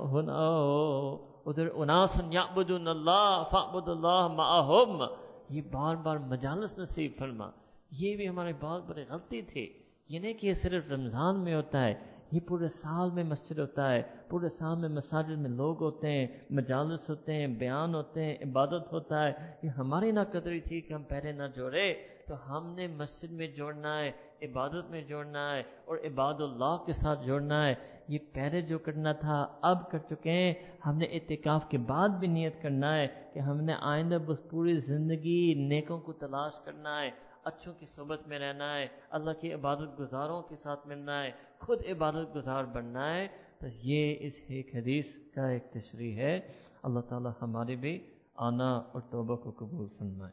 ادھر 1.45 1.67
اناسن 1.73 2.33
یعبدون 2.33 2.87
اللہ 2.87 3.43
فعبد 3.51 3.89
اللہ 3.89 4.27
معہم۔ 4.27 5.03
یہ 5.49 5.61
بار 5.71 5.95
بار 5.95 6.17
مجالس 6.17 6.77
نصیب 6.77 7.11
فرما۔ 7.17 7.49
یہ 7.91 8.15
بھی 8.15 8.29
ہماری 8.29 8.53
بہت 8.53 8.83
بڑی 8.87 9.03
غلطی 9.09 9.41
تھی 9.41 9.73
یہ 10.09 10.19
نہیں 10.19 10.33
کہ 10.33 10.47
یہ 10.47 10.53
صرف 10.53 10.91
رمضان 10.91 11.43
میں 11.43 11.55
ہوتا 11.55 11.85
ہے 11.85 11.93
یہ 12.31 12.39
پورے 12.47 12.67
سال 12.67 13.11
میں 13.11 13.23
مسجد 13.23 13.59
ہوتا 13.59 13.93
ہے، 13.93 14.03
پورے 14.29 14.49
سال 14.49 14.77
میں 14.77 14.89
مساجد 14.89 15.37
میں 15.37 15.49
لوگ 15.49 15.83
ہوتے 15.83 16.11
ہیں، 16.11 16.27
مجالس 16.49 17.09
ہوتے 17.09 17.33
ہیں، 17.33 17.47
بیان 17.47 17.95
ہوتے 17.95 18.25
ہیں، 18.25 18.35
عبادت 18.41 18.93
ہوتا 18.93 19.27
ہے۔ 19.27 19.31
یہ 19.63 19.69
ہماری 19.69 20.11
نہ 20.11 20.19
قدری 20.31 20.59
تھی 20.59 20.81
کہ 20.81 20.93
ہم 20.93 21.03
پہلے 21.03 21.31
نہ 21.31 21.43
جوڑے۔ 21.55 21.93
تو 22.27 22.57
ہم 22.57 22.73
نے 22.75 22.87
مسجد 22.87 23.31
میں 23.31 23.47
جوڑنا 23.47 23.99
ہے، 23.99 24.11
عبادت 24.41 24.89
میں 24.89 25.01
جوڑنا 25.01 25.55
ہے 25.55 25.63
اور 25.85 25.97
عباد 25.97 26.33
اللہ 26.33 26.77
کے 26.85 26.93
ساتھ 26.93 27.25
جوڑنا 27.25 27.67
ہے۔ 27.67 27.75
یہ 28.07 28.17
پہلے 28.33 28.61
جو 28.61 28.79
کرنا 28.79 29.11
تھا، 29.11 29.47
اب 29.61 29.91
کر 29.91 29.97
چکے 29.97 30.31
ہیں۔ 30.31 30.53
ہم 30.85 30.97
نے 30.97 31.05
اتکاف 31.05 31.69
کے 31.69 31.77
بعد 31.77 32.09
بھی 32.09 32.27
نیت 32.27 32.61
کرنا 32.61 32.95
ہے 32.95 33.07
کہ 33.33 33.39
ہم 33.39 33.61
نے 33.61 33.73
آئندہ 33.81 34.17
بس 34.25 34.49
پوری 34.49 34.77
زندگی 34.77 35.53
نیکوں 35.53 35.99
کو 35.99 36.13
تلاش 36.13 36.59
کرنا 36.65 37.01
ہے۔ 37.01 37.28
اچھوں 37.49 37.73
کی 37.79 37.85
صحبت 37.85 38.27
میں 38.27 38.39
رہنا 38.39 38.77
ہے، 38.77 38.87
اللہ 39.09 39.31
کی 39.41 39.53
عبادت 39.53 39.99
گزاروں 39.99 40.41
کے 40.41 40.55
ساتھ 40.55 40.87
ملنا 40.87 41.23
ہے، 41.23 41.31
خود 41.59 41.79
عبادت 41.89 42.35
گزار 42.35 42.63
بننا 42.63 43.13
ہے۔ 43.13 43.27
بس 43.63 43.85
یہ 43.85 44.15
اس 44.19 44.33
ایک 44.47 44.75
حدیث 44.75 45.15
کا 45.35 45.47
ایک 45.47 45.71
تشریح 45.71 46.15
ہے۔ 46.15 46.39
اللہ 46.83 46.99
تعالی 46.99 47.29
ہمارے 47.41 47.75
بھی 47.75 48.05
آنا 48.35 48.77
اور 48.77 49.01
توبہ 49.01 49.35
کو 49.35 49.51
قبول 49.51 49.87
فرمائے۔ 49.99 50.31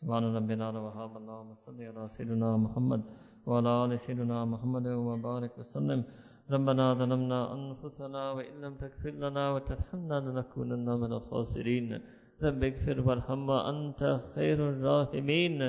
سبحان 0.00 0.36
ربنا 0.36 0.68
وحاب 0.68 1.16
اللهم 1.16 1.54
صل 1.64 1.80
على 1.80 2.06
سيدنا 2.10 2.56
محمد 2.56 3.00
وعلى 3.46 3.68
ال 3.68 3.96
سيدنا 4.06 4.44
محمد 4.44 4.86
وبارك 4.86 5.58
وسلم۔ 5.58 6.02
ربنا 6.50 6.94
ظلمنا 6.94 7.44
انفسنا 7.44 8.30
وان 8.30 8.60
لم 8.60 8.74
تغفر 8.74 9.10
لنا 9.10 9.50
وترحمنا 9.50 10.20
لنكونن 10.20 10.84
من 10.84 11.12
الخاسرين 11.12 11.92
رب 12.42 12.62
اغفر 12.62 12.98
وارحم 12.98 13.50
وانت 13.50 14.04
خير 14.34 14.60
الراحمين 14.60 15.62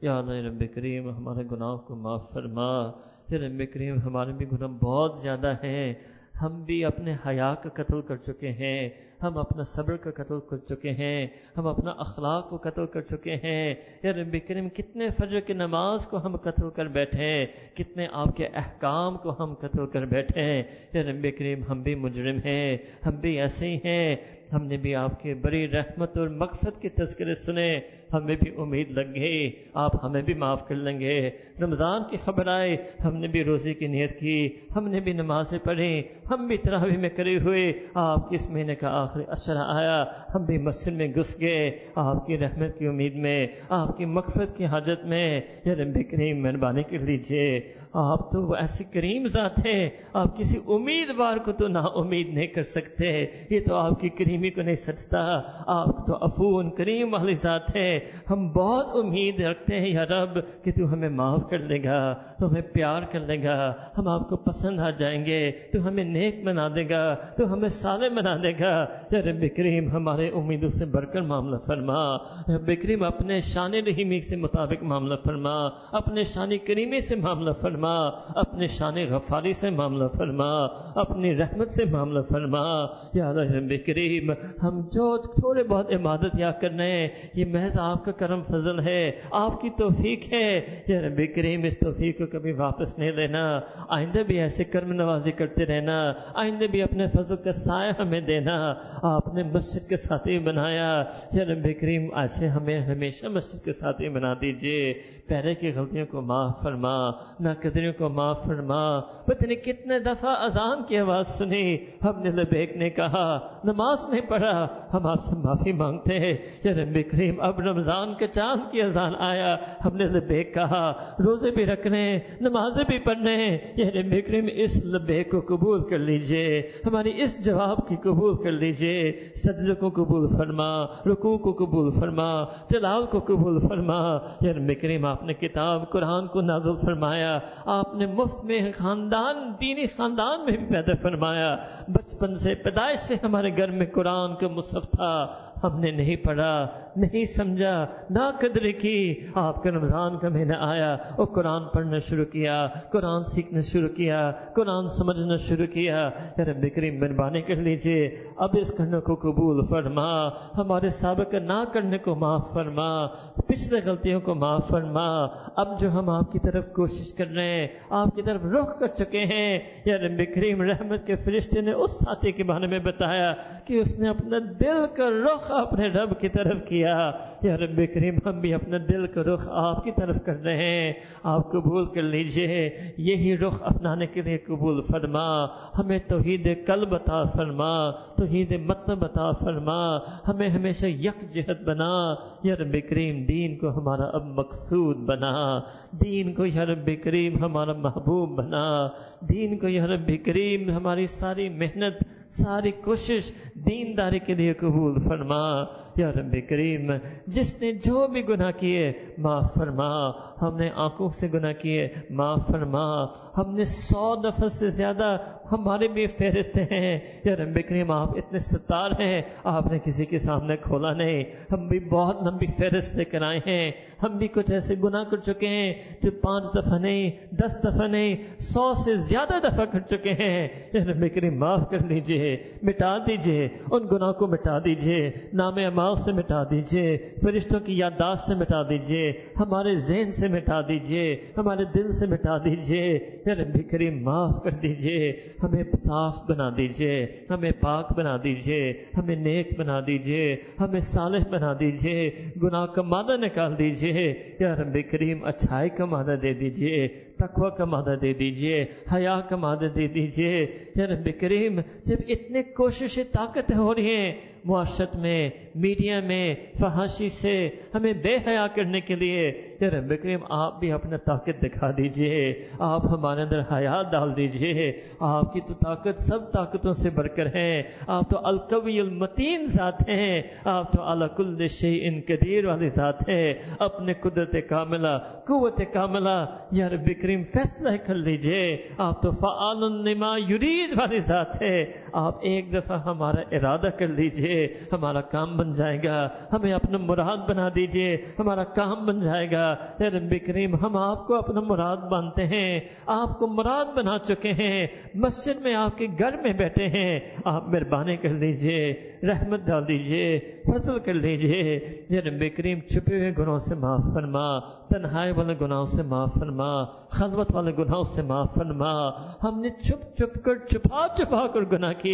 یا 0.00 0.18
اللہ 0.18 0.32
رب 0.32 0.64
کریم 0.74 1.10
ہمارے 1.10 1.44
گناہ 1.52 1.76
کو 1.76 1.94
معاف 1.94 2.32
فرما۔ 2.32 2.90
یا 3.28 3.38
رب 3.38 3.62
کریم 3.74 3.98
ہمارے 3.98 4.32
بھی 4.32 4.46
گناہ 4.52 4.68
بہت 4.68 5.18
زیادہ 5.18 5.52
ہیں۔ 5.64 5.94
ہم 6.42 6.62
بھی 6.64 6.84
اپنے 6.84 7.16
حیا 7.26 7.54
کا 7.54 7.68
قتل 7.68 8.00
کر 8.00 8.16
چکے 8.16 8.52
ہیں۔ 8.52 8.88
ہم 9.22 9.38
اپنا 9.38 9.62
صبر 9.62 9.96
کا 9.96 10.10
قتل 10.10 10.40
کر 10.50 10.56
چکے 10.56 10.90
ہیں۔ 10.90 11.26
ہم 11.56 11.66
اپنا 11.66 11.90
اخلاق 11.90 12.50
کو 12.50 12.56
قتل 12.56 12.86
کر 12.86 13.00
چکے 13.00 13.36
ہیں۔ 13.36 13.74
یا 14.02 14.12
رب 14.12 14.36
کریم 14.48 14.68
کتنے 14.68 15.08
فجر 15.08 15.40
کی 15.40 15.52
نماز 15.52 16.06
کو 16.06 16.26
ہم 16.26 16.36
قتل 16.36 16.70
کر 16.70 16.86
بیٹھے 16.86 17.46
کتنے 17.74 18.06
آپ 18.12 18.36
کے 18.36 18.46
احکام 18.46 19.16
کو 19.16 19.34
ہم 19.40 19.54
قتل 19.54 19.86
کر 19.86 20.04
بیٹھے 20.04 20.62
یا 20.92 21.02
رب 21.02 21.26
کریم 21.38 21.60
ہم 21.68 21.82
بھی 21.82 21.94
مجرم 21.94 22.36
ہیں۔ 22.44 22.76
ہم 23.06 23.14
بھی 23.14 23.40
ایسے 23.40 23.70
ہی 23.70 23.76
ہیں۔ 23.84 24.16
ہم 24.52 24.66
نے 24.66 24.76
بھی 24.76 24.94
آپ 24.94 25.22
کے 25.22 25.34
بڑی 25.34 25.68
رحمت 25.68 26.18
اور 26.18 26.28
مقصد 26.28 26.80
کے 26.80 26.88
تذکرے 26.88 27.34
سنے۔ 27.34 27.80
ہمیں 28.16 28.36
بھی 28.36 28.50
امید 28.58 28.90
لگ 28.90 29.14
گئی 29.14 29.50
آپ 29.74 30.04
ہمیں 30.04 30.22
بھی 30.22 30.34
معاف 30.34 30.68
کر 30.68 30.74
لیں 30.74 31.00
گے۔ 31.00 31.30
رمضان 31.62 32.02
کی 32.10 32.16
خبر 32.16 32.46
آئے، 32.46 32.76
ہم 33.04 33.16
نے 33.16 33.28
بھی 33.28 33.44
روزے 33.44 33.74
کی 33.74 33.86
نیت 33.86 34.20
کی، 34.20 34.48
ہم 34.76 34.88
نے 34.88 35.00
بھی 35.00 35.12
نمازیں 35.12 35.58
پڑھی، 35.58 36.02
ہم 36.30 36.46
بھی 36.46 36.56
تراوی 36.56 36.96
میں 36.96 37.08
کرے 37.08 37.36
ہوئے۔ 37.36 37.72
آپ 37.94 38.30
کس 38.30 38.50
مہینے 38.50 38.74
کا 38.74 38.88
آخری 39.02 39.22
اشرا 39.28 39.78
آیا، 39.78 40.04
ہم 40.34 40.44
بھی 40.44 40.58
مسجد 40.58 40.92
میں 40.92 41.08
گھس 41.08 41.40
گئے۔ 41.40 41.78
آپ 41.94 42.26
کی 42.26 42.38
رحمت 42.38 42.78
کی 42.78 42.86
امید 42.86 43.14
میں، 43.14 43.46
آپ 43.68 43.96
کی 43.96 44.04
مقصد 44.04 44.56
کی 44.56 44.64
حاجت 44.64 45.04
میں۔ 45.04 45.40
یا 45.64 45.74
رب 45.74 45.98
کریم 46.10 46.42
مہربانی 46.42 46.82
کر 46.82 46.98
لیجیے 46.98 47.60
آپ 47.92 48.32
تو 48.32 48.54
ایسی 48.54 48.84
کریم 48.84 49.26
ذات 49.26 49.66
ہیں، 49.66 49.90
آپ 50.12 50.36
کسی 50.36 50.58
امیدوار 50.68 51.36
کو 51.36 51.52
تو 51.52 51.68
نا 51.68 51.80
امید 51.80 52.28
نہیں 52.28 52.46
کر 52.46 52.62
سکتے۔ 52.62 53.26
یہ 53.50 53.60
تو 53.66 53.74
آپ 53.74 54.00
کی 54.00 54.08
کریمی 54.08 54.50
کو 54.50 54.62
نہیں 54.62 54.74
سچتا 54.74 55.40
آپ 55.66 56.06
تو 56.06 56.16
افون 56.20 56.74
کریم 56.74 57.14
والی 57.14 57.32
ذات 57.32 57.76
ہے 57.76 58.00
ہم 58.30 58.52
بہت 58.52 58.86
امید 59.04 59.40
رکھتے 59.40 59.80
ہیں، 59.80 59.88
یا 59.88 60.04
رب، 60.04 60.38
کہ 60.64 60.72
تو 60.72 60.92
ہمیں 60.92 61.08
معاف 61.08 61.50
کر 61.50 61.58
لے 61.58 61.84
گا، 61.84 62.14
تو 62.38 62.48
ہمیں 62.48 62.62
پیار 62.62 63.02
کر 63.02 63.20
لے 63.20 63.44
گا، 63.44 63.74
ہم 63.98 64.08
آپ 64.08 64.28
کو 64.28 64.36
پسند 64.36 64.80
آ 64.80 64.90
جائیں 64.90 65.26
گے، 65.26 65.52
تو 65.72 65.88
ہمیں 65.88 66.04
نیک 66.04 66.44
بنا 66.44 66.68
دے 66.68 66.88
گا، 66.88 67.14
تو 67.14 67.52
ہمیں 67.52 67.68
سالے 67.68 68.08
بنا 68.08 68.36
دے 68.36 68.52
گا۔ 68.52 68.86
یا 69.10 69.18
رب 69.18 69.44
کریم، 69.56 69.90
ہمارے 69.90 70.28
امیدوں 70.28 70.68
سے 70.68 70.84
بڑھ 70.84 71.06
کر 71.12 71.20
معاملہ 71.20 71.56
فرما۔ 71.56 72.16
رب 72.56 72.70
کریم، 72.82 73.02
اپنے 73.02 73.40
شان 73.40 73.74
رحیمی 73.74 74.20
سے 74.20 74.36
مطابق 74.36 74.82
معاملہ 74.82 75.14
فرما۔ 75.24 75.66
اپنے 75.92 76.24
شان 76.24 76.50
کریمی 76.66 77.00
سے 77.00 77.16
معاملہ 77.16 77.50
فرما۔ 77.52 78.06
اپنے 78.34 78.66
شان 78.66 78.94
غفاری 79.10 79.52
سے 79.52 79.70
معاملہ 79.70 80.04
فرما۔ 80.18 80.64
اپنی 80.94 81.36
رحمت 81.36 81.70
سے 81.70 81.84
معاملہ 81.84 82.20
فرما۔ 82.20 82.86
یا 83.14 83.32
رب 83.32 83.72
کریم، 83.86 84.30
ہم 84.62 84.80
جو 84.80 85.16
تھوڑے 85.16 85.62
بہت 85.62 85.94
عبادت 85.94 86.38
یا 86.38 86.50
کر 86.50 86.70
رہے 86.70 86.90
ہیں، 86.90 87.08
یہ 87.34 87.44
محض 87.44 87.78
آپ 87.86 88.04
کا 88.04 88.12
کرم 88.12 88.42
فضل 88.42 88.80
ہے، 88.80 89.12
آپ 89.30 89.60
کی 89.60 89.70
توفیق 89.70 90.32
ہے۔ 90.32 90.60
یا 90.86 91.00
رب 91.00 91.20
کریم، 91.34 91.62
اس 91.64 91.78
توفیق 91.78 92.18
کو 92.18 92.26
کبھی 92.26 92.52
واپس 92.52 92.98
نہیں 92.98 93.12
لینا۔ 93.12 93.60
آئندہ 93.88 94.18
بھی 94.18 94.40
ایسے 94.40 94.64
کرم 94.64 94.92
نوازی 94.92 95.32
کرتے 95.32 95.66
رہنا۔ 95.66 96.12
آئندہ 96.34 96.64
بھی 96.64 96.82
اپنے 96.82 97.06
فضل 97.06 97.36
کا 97.36 97.52
سایہ 97.52 97.92
ہمیں 97.98 98.20
دینا۔ 98.20 98.74
آپ 99.02 99.34
نے 99.34 99.42
مسجد 99.42 99.88
کے 99.88 99.96
ساتھی 99.96 100.38
بنایا۔ 100.38 101.04
یا 101.32 101.44
رب 101.44 101.66
کریم، 101.80 102.14
ایسے 102.14 102.48
ہمیں 102.48 102.80
ہمیشہ 102.80 103.26
مسجد 103.26 103.64
کے 103.64 103.72
ساتھی 103.72 104.08
بنا 104.08 104.34
دیجیے۔ 104.40 104.94
پہلے 105.26 105.54
کی 105.54 105.72
غلطیوں 105.72 106.06
کو 106.06 106.20
معاف 106.20 106.60
فرما 106.62 107.10
نہ 107.40 107.48
قدریوں 107.60 107.92
کو 107.98 108.08
معاف 108.08 108.44
فرما۔ 108.44 109.00
پتہ 109.00 109.46
نہیں 109.46 109.56
کتنے 109.56 109.98
دفعہ 109.98 110.30
اذان 110.30 110.84
کی 110.88 110.98
آواز 110.98 111.26
سنی۔ 111.26 111.76
ہم 111.76 112.22
نے 112.22 112.30
لبیک 112.30 112.76
نے 112.76 112.90
کہا، 112.90 113.38
نماز 113.64 113.98
نہیں 114.08 114.20
پڑھا، 114.20 114.66
ہم 114.92 115.06
آپ 115.06 115.24
سے 115.24 115.34
معافی 115.36 115.72
مانگتے 115.72 116.18
ہیں۔ 116.18 116.34
یا 116.64 116.72
رب 116.72 116.98
کریم، 117.10 117.40
اب 117.40 117.60
رمضان 117.76 118.14
کے 118.14 118.26
چاند 118.26 118.72
کی 118.72 118.82
اذان 118.82 119.12
آیا، 119.18 119.56
ہم 119.84 119.96
نے 119.96 120.04
لبیک 120.04 120.54
کہا، 120.54 120.92
روزے 121.26 121.50
بھی 121.50 121.66
رکھنے، 121.66 122.18
نمازیں 122.40 122.84
بھی 122.88 122.98
پڑھنے 122.98 123.58
یعنی 123.76 123.82
یا 123.82 124.02
رب 124.02 124.26
کریم 124.26 124.48
اس 124.52 124.84
لبیک 124.84 125.30
کو 125.30 125.56
قبول 125.56 125.90
کر 125.90 125.98
لیجیے، 125.98 126.70
ہماری 126.86 127.22
اس 127.22 127.44
جواب 127.44 127.88
کی 127.88 127.96
قبول 127.96 128.44
کر 128.44 128.52
لیجیے۔ 128.52 129.12
سجدے 129.36 129.74
کو 129.74 129.88
قبول 129.88 130.26
فرما، 130.38 130.84
رکوع 130.84 131.38
کو 131.38 131.52
قبول 131.52 131.90
فرما 131.90 132.44
جلال 132.70 133.06
کو 133.06 133.20
قبول 133.20 133.58
فرما۔ 133.68 134.18
یعنی 134.40 134.48
یا 134.48 134.52
رب 134.52 134.82
کریم 134.82 135.04
آپ 135.04 135.22
نے 135.22 135.34
کتاب 135.34 135.90
قرآن 135.90 136.26
کو 136.26 136.40
نازل 136.40 136.76
فرمایا، 136.76 137.38
آپ 137.64 137.94
نے 137.94 138.06
مفت 138.06 138.44
میں 138.44 138.72
خاندان، 138.74 139.52
دینی 139.60 139.86
خاندان 139.86 140.44
میں 140.44 140.56
بھی 140.56 140.66
پیدا 140.66 140.92
فرمایا۔ 141.02 141.56
بچپن 141.88 142.34
سے 142.34 142.54
پیدائش 142.54 142.98
سے 142.98 143.14
ہمارے 143.22 143.56
گھر 143.56 143.70
میں 143.70 143.86
قرآن 143.86 144.34
کا 144.34 144.48
مصحف 144.48 144.82
تھا۔ 144.82 145.26
ہم 145.66 145.80
نے 145.80 145.90
نہیں 145.90 146.16
پڑھا، 146.16 146.68
نہیں 146.96 147.24
سمجھا، 147.24 147.86
نہ 148.10 148.30
قدر 148.38 148.70
کی۔ 148.80 149.20
آپ 149.34 149.62
کا 149.62 149.70
رمضان 149.70 150.18
کا 150.18 150.28
مہینہ 150.28 150.56
آیا، 150.60 150.96
وہ 151.18 151.24
قرآن 151.24 151.62
پڑھنا 151.64 151.98
شروع 151.98 152.24
کیا، 152.24 152.66
قرآن 152.92 153.24
سیکھنا 153.24 153.60
شروع 153.60 153.88
کیا، 153.88 154.32
قرآن 154.52 154.88
سمجھنا 154.88 155.36
شروع 155.36 155.66
کیا۔ 155.66 156.10
رب 156.38 156.66
کریم، 156.74 157.00
مہربانی 157.00 157.40
کر 157.40 157.56
لیجیے۔ 157.56 158.16
اب 158.36 158.50
اس 158.60 158.70
کرنے 158.70 159.00
کو 159.00 159.14
قبول 159.14 159.64
فرما۔ 159.64 160.28
ہمارے 160.58 160.88
سابق 160.88 161.34
نہ 161.34 161.64
کرنے 161.72 161.98
کو 161.98 162.14
معاف 162.14 162.52
فرما۔ 162.52 163.06
پچھلے 163.46 163.80
غلطیوں 163.84 164.20
کو 164.20 164.34
معاف 164.34 164.68
فرما۔ 164.68 165.26
اب 165.56 165.80
جو 165.80 165.90
ہم 165.90 166.10
آپ 166.10 166.32
کی 166.32 166.38
طرف 166.38 166.72
کوشش 166.72 167.12
کر 167.12 167.26
رہے 167.26 167.60
ہیں، 167.60 167.68
آپ 167.90 168.14
کی 168.14 168.22
طرف 168.22 168.40
رخ 168.44 168.78
کر 168.78 168.86
چکے 168.86 169.18
ہیں۔ 169.18 169.58
یا 169.84 169.96
رب 169.96 170.20
کریم، 170.34 170.62
رحمت 170.62 171.06
کے 171.06 171.16
فرشتے 171.16 171.60
نے 171.60 171.72
اس 171.72 171.90
ساتھی 171.90 172.32
کے 172.32 172.44
بارے 172.44 172.66
میں 172.66 172.78
بتایا 172.78 173.34
کہ 173.64 173.74
اس 173.74 173.98
نے 173.98 174.08
اپنا 174.08 174.38
دل 174.60 174.86
کا 174.96 175.10
رخ 175.10 175.52
اپنے 175.56 175.88
رب 175.88 176.20
کی 176.20 176.28
طرف 176.28 176.68
کیا۔ 176.68 177.10
یا 177.42 177.56
رب 177.56 177.80
کریم، 177.94 178.14
ہم 178.26 178.40
بھی 178.40 178.54
اپنا 178.54 178.76
دل 178.88 179.06
کا 179.06 179.22
رخ 179.22 179.48
آپ 179.50 179.84
کی 179.84 179.90
طرف 179.90 180.24
کر 180.24 180.42
رہے 180.42 180.56
ہیں۔ 180.56 180.92
آپ 181.22 181.52
قبول 181.52 181.84
کر 181.86 182.02
لیجیے۔ 182.02 182.70
یہی 182.96 183.38
رخ 183.38 183.62
اپنانے 183.62 184.06
کے 184.06 184.22
لیے 184.22 184.38
قبول 184.38 184.82
فرما۔ 184.82 185.44
ہمیں 185.78 185.98
توحید 186.08 186.48
قلب 186.66 186.94
عطا 186.94 187.24
فرما۔ 187.24 187.90
توحید 187.90 188.52
مطلب 188.52 189.04
عطا 189.04 189.30
فرما۔ 189.30 189.96
ہمیں 190.28 190.48
ہمیشہ 190.48 190.86
یک 190.86 191.30
جہت 191.30 191.62
بنا۔ 191.62 192.14
یا 192.42 192.54
رب 192.54 192.76
کریم، 192.90 193.24
دین 193.24 193.58
کو 193.58 193.68
ہمارا 193.70 194.04
اب 194.04 194.24
مقصود 194.24 194.96
بنا۔ 194.96 195.60
دین 195.90 196.34
کو 196.34 196.46
یا 196.46 196.64
رب 196.64 196.90
کریم، 197.04 197.38
ہمارا 197.38 197.72
محبوب 197.72 198.28
بنا۔ 198.30 198.88
دین 199.20 199.58
کو 199.58 199.68
یا 199.68 199.86
رب 199.86 200.10
کریم، 200.24 200.70
ہماری 200.70 201.06
ساری 201.06 201.48
محنت 201.48 202.15
ساری 202.28 202.70
کوشش 202.70 203.32
دینداری 203.54 204.18
کے 204.18 204.34
لیے 204.34 204.52
قبول 204.52 204.98
فرما۔ 204.98 205.64
یا 205.96 206.12
رب 206.12 206.36
کریم، 206.48 206.92
جس 207.26 207.60
نے 207.60 207.72
جو 207.72 208.06
بھی 208.06 208.28
گناہ 208.28 208.50
کیے، 208.50 208.92
معاف 209.18 209.54
فرما۔ 209.54 210.10
ہم 210.42 210.56
نے 210.56 210.70
آنکھوں 210.74 211.08
سے 211.08 211.28
گناہ 211.34 211.52
کیے، 211.52 211.88
معاف 212.10 212.46
فرما۔ 212.46 213.04
ہم 213.36 213.54
نے 213.54 213.64
سو 213.64 214.16
دفعہ 214.16 214.48
سے 214.48 214.70
زیادہ 214.70 215.16
ہمارے 215.52 215.88
بھی 215.88 216.06
فہرست 216.06 216.58
ہیں۔ 216.58 216.98
یا 217.24 217.36
رب 217.36 217.58
کریم، 217.68 217.90
آپ 217.90 218.16
اتنے 218.16 218.38
ستار 218.38 218.90
ہیں، 219.00 219.22
آپ 219.44 219.66
نے 219.72 219.78
کسی 219.84 220.04
کے 220.04 220.18
سامنے 220.18 220.56
کھولا 220.56 220.92
نہیں۔ 220.92 221.24
ہم 221.52 221.68
بھی 221.68 221.80
بہت 221.80 222.22
لمبی 222.22 222.46
فہرست 222.46 222.96
لے 222.96 223.04
کر 223.04 223.22
آئے 223.22 223.40
ہیں۔ 223.46 223.70
ہم 224.02 224.18
بھی 224.18 224.28
کچھ 224.28 224.52
ایسے 224.52 224.74
گناہ 224.84 225.04
کر 225.04 225.16
چکے 225.16 225.48
ہیں 225.48 225.74
جو 226.02 226.10
پانچ 226.10 226.44
دفعہ 226.54 226.78
نہیں، 226.78 227.10
دس 227.30 227.56
دفعہ 227.64 227.86
نہیں، 227.86 228.16
سو 228.38 228.74
سے 228.74 228.96
زیادہ 228.96 229.34
دفعہ 229.42 229.64
کر 229.64 229.80
چکے 229.80 230.10
ہیں۔ 230.10 230.48
یا 230.72 230.84
رب 230.84 231.14
کریم، 231.14 231.38
معاف 231.38 231.70
کر 231.70 231.78
لیجیے 231.86 232.15
لیجیے 232.16 232.36
مٹا 232.62 232.98
دیجیے، 233.06 233.48
ان 233.70 233.86
گناہ 233.92 234.12
کو 234.12 234.26
مٹا 234.26 234.58
دیجیے، 234.58 235.10
نام 235.32 235.56
امال 235.66 235.94
سے 235.96 236.12
مٹا 236.12 236.42
دیجیے، 236.50 236.96
فرشتوں 237.22 237.60
کی 237.60 237.78
یادداشت 237.78 238.22
سے 238.22 238.34
مٹا 238.34 238.62
دیجیے، 238.62 239.12
ہمارے 239.40 239.74
ذہن 239.76 240.10
سے 240.10 240.28
مٹا 240.28 240.60
دیجیے، 240.68 241.04
ہمارے 241.36 241.64
دل 241.74 241.90
سے 241.90 242.06
مٹا 242.06 242.38
دیجیے، 242.38 242.98
یا 243.26 243.34
رب 243.34 243.56
کریم 243.70 244.02
معاف 244.02 244.42
کر 244.42 244.50
دیجیے، 244.50 245.12
ہمیں 245.42 245.62
صاف 245.76 246.22
بنا 246.28 246.50
دیجیے، 246.56 247.06
ہمیں 247.30 247.50
پاک 247.60 247.92
بنا 247.92 248.16
دیجیے، 248.24 248.72
ہمیں 248.96 249.16
نیک 249.16 249.58
بنا 249.58 249.80
دیجیے، 249.86 250.36
ہمیں 250.60 250.80
صالح 250.80 251.28
بنا 251.30 251.52
دیجیے، 251.60 252.10
گناہ 252.42 252.66
کا 252.66 252.82
مادہ 252.82 253.16
نکال 253.16 253.58
دیجیے، 253.58 254.14
یا 254.40 254.54
رب 254.54 254.76
کریم 254.90 255.24
اچھائی 255.24 255.70
کا 255.70 255.84
مادہ 255.84 256.16
دے 256.22 256.32
دیجیے، 256.34 256.88
تقوی 257.16 257.50
کا 257.58 257.64
مادہ 257.64 257.94
دے 258.02 258.12
دیجیے، 258.12 258.64
حیا 258.94 259.20
کا 259.28 259.36
مادہ 259.36 259.68
دے 259.74 259.86
دیجیے، 259.88 260.46
یا 260.74 260.86
رب 260.86 261.08
کریم 261.20 261.60
جب 261.84 261.96
اتنے 262.08 262.42
کوششیں 262.42 263.04
طاقت 263.12 263.52
ہو 263.56 263.74
رہی 263.74 263.96
ہیں 263.96 264.14
معاشرت 264.44 264.96
میں، 264.96 265.30
میڈیا 265.54 266.00
میں، 266.00 266.34
فحاشی 266.60 267.08
سے 267.08 267.50
ہمیں 267.74 267.92
بے 267.92 268.16
حیا 268.26 268.46
کرنے 268.46 268.80
کے 268.80 268.94
لیے۔ 268.94 269.56
یا 269.60 269.70
رب 269.70 269.92
کریم، 270.02 270.20
آپ 270.28 270.60
بھی 270.60 270.72
اپنا 270.72 270.96
طاقت 270.96 271.42
دکھا 271.42 271.70
دیجیے، 271.70 272.44
آپ 272.58 272.86
ہمارے 272.86 273.22
اندر 273.22 273.40
حیات 273.40 273.92
ڈال 273.92 274.16
دیجیے۔ 274.16 274.80
آپ 275.00 275.32
کی 275.32 275.40
تو 275.40 275.54
طاقت 275.54 276.00
سب 276.00 276.32
طاقتوں 276.32 276.72
سے 276.72 276.90
بڑھ 276.90 277.08
کر 277.16 277.26
ہیں۔ 277.26 277.62
آپ 277.86 278.10
تو 278.10 278.18
القوی 278.22 278.80
المتین 278.80 279.44
ذات 279.44 279.88
ہیں۔ 279.88 280.22
آپ 280.44 280.72
تو 280.72 280.82
الک 280.82 281.12
الشی 281.18 281.80
ان 281.82 282.00
قدیر 282.06 282.46
والی 282.46 282.68
ذات 282.68 283.08
ہے 283.08 283.34
اپنے 283.58 283.92
قدرت 283.94 284.36
کاملہ، 284.48 284.98
قوت 285.24 285.60
کاملہ، 285.72 286.36
یا 286.52 286.68
رب 286.68 286.90
کریم، 287.02 287.22
فیصلہ 287.22 287.76
کر 287.86 287.94
لیجیے۔ 287.94 288.56
آپ 288.78 289.02
تو 289.02 289.10
فعال 289.10 289.64
النما 289.64 290.16
یرید 290.18 290.78
والی 290.78 290.98
ذات 290.98 291.42
ہے 291.42 291.66
آپ 291.96 292.14
ایک 292.20 292.52
دفعہ 292.52 292.82
ہمارا 292.82 293.36
ارادہ 293.36 293.68
کر 293.78 293.88
لیجیے، 293.88 294.48
ہمارا 294.72 295.00
کام 295.00 295.36
بن 295.36 295.52
جائے 295.52 295.78
گا، 295.84 296.08
ہمیں 296.32 296.52
اپنا 296.52 296.78
مراد 296.78 297.16
بنا 297.28 297.48
دیجیے، 297.54 297.96
ہمارا 298.18 298.44
کام 298.44 298.86
بن 298.86 299.00
جائے 299.00 299.30
گا۔ 299.30 299.50
اے 299.52 299.88
رب 299.88 300.14
کریم، 300.26 300.54
ہم 300.54 300.76
آپ 300.76 301.06
کو 301.06 301.14
اپنا 301.14 301.40
مراد 301.40 301.76
بانتے 301.76 302.26
ہیں، 302.26 302.60
آپ 302.86 303.18
کو 303.18 303.26
مراد 303.26 303.76
بنا 303.76 303.98
چکے 303.98 304.32
ہیں۔ 304.32 304.66
مسجد 304.94 305.40
میں 305.40 305.54
آپ 305.54 305.78
کے 305.78 305.86
گھر 305.98 306.16
میں 306.22 306.32
بیٹھے 306.32 306.66
ہیں، 306.66 307.00
آپ 307.24 307.48
مہربانی 307.48 307.96
کر 307.96 308.08
لیجیے، 308.08 308.74
رحمت 309.02 309.40
ڈال 309.40 309.68
دیجیے، 309.68 310.20
فضل 310.46 310.78
کر 310.78 310.94
لیجیے۔ 310.94 311.60
یا 311.88 312.00
رب 312.00 312.24
کریم، 312.36 312.60
چھپے 312.60 312.98
ہوئے 312.98 313.12
گناہوں 313.18 313.38
سے 313.38 313.54
معاف 313.54 313.84
فرما، 313.94 314.38
تنہائی 314.66 315.12
والے 315.12 315.34
گناہوں 315.40 315.66
سے 315.66 315.82
معاف 315.82 316.14
فرما، 316.14 316.64
خلوت 316.88 317.34
والے 317.34 317.52
گناہوں 317.58 317.84
سے 317.84 318.02
معاف 318.02 318.34
فرما۔ 318.34 318.88
ہم 319.24 319.40
نے 319.40 319.48
چھپ 319.50 319.96
چھپ 319.96 320.24
کر، 320.24 320.34
چھپا 320.34 320.86
چھپا 320.96 321.26
کر 321.26 321.40
گناہ 321.40 321.72
کیا۔ 321.72 321.85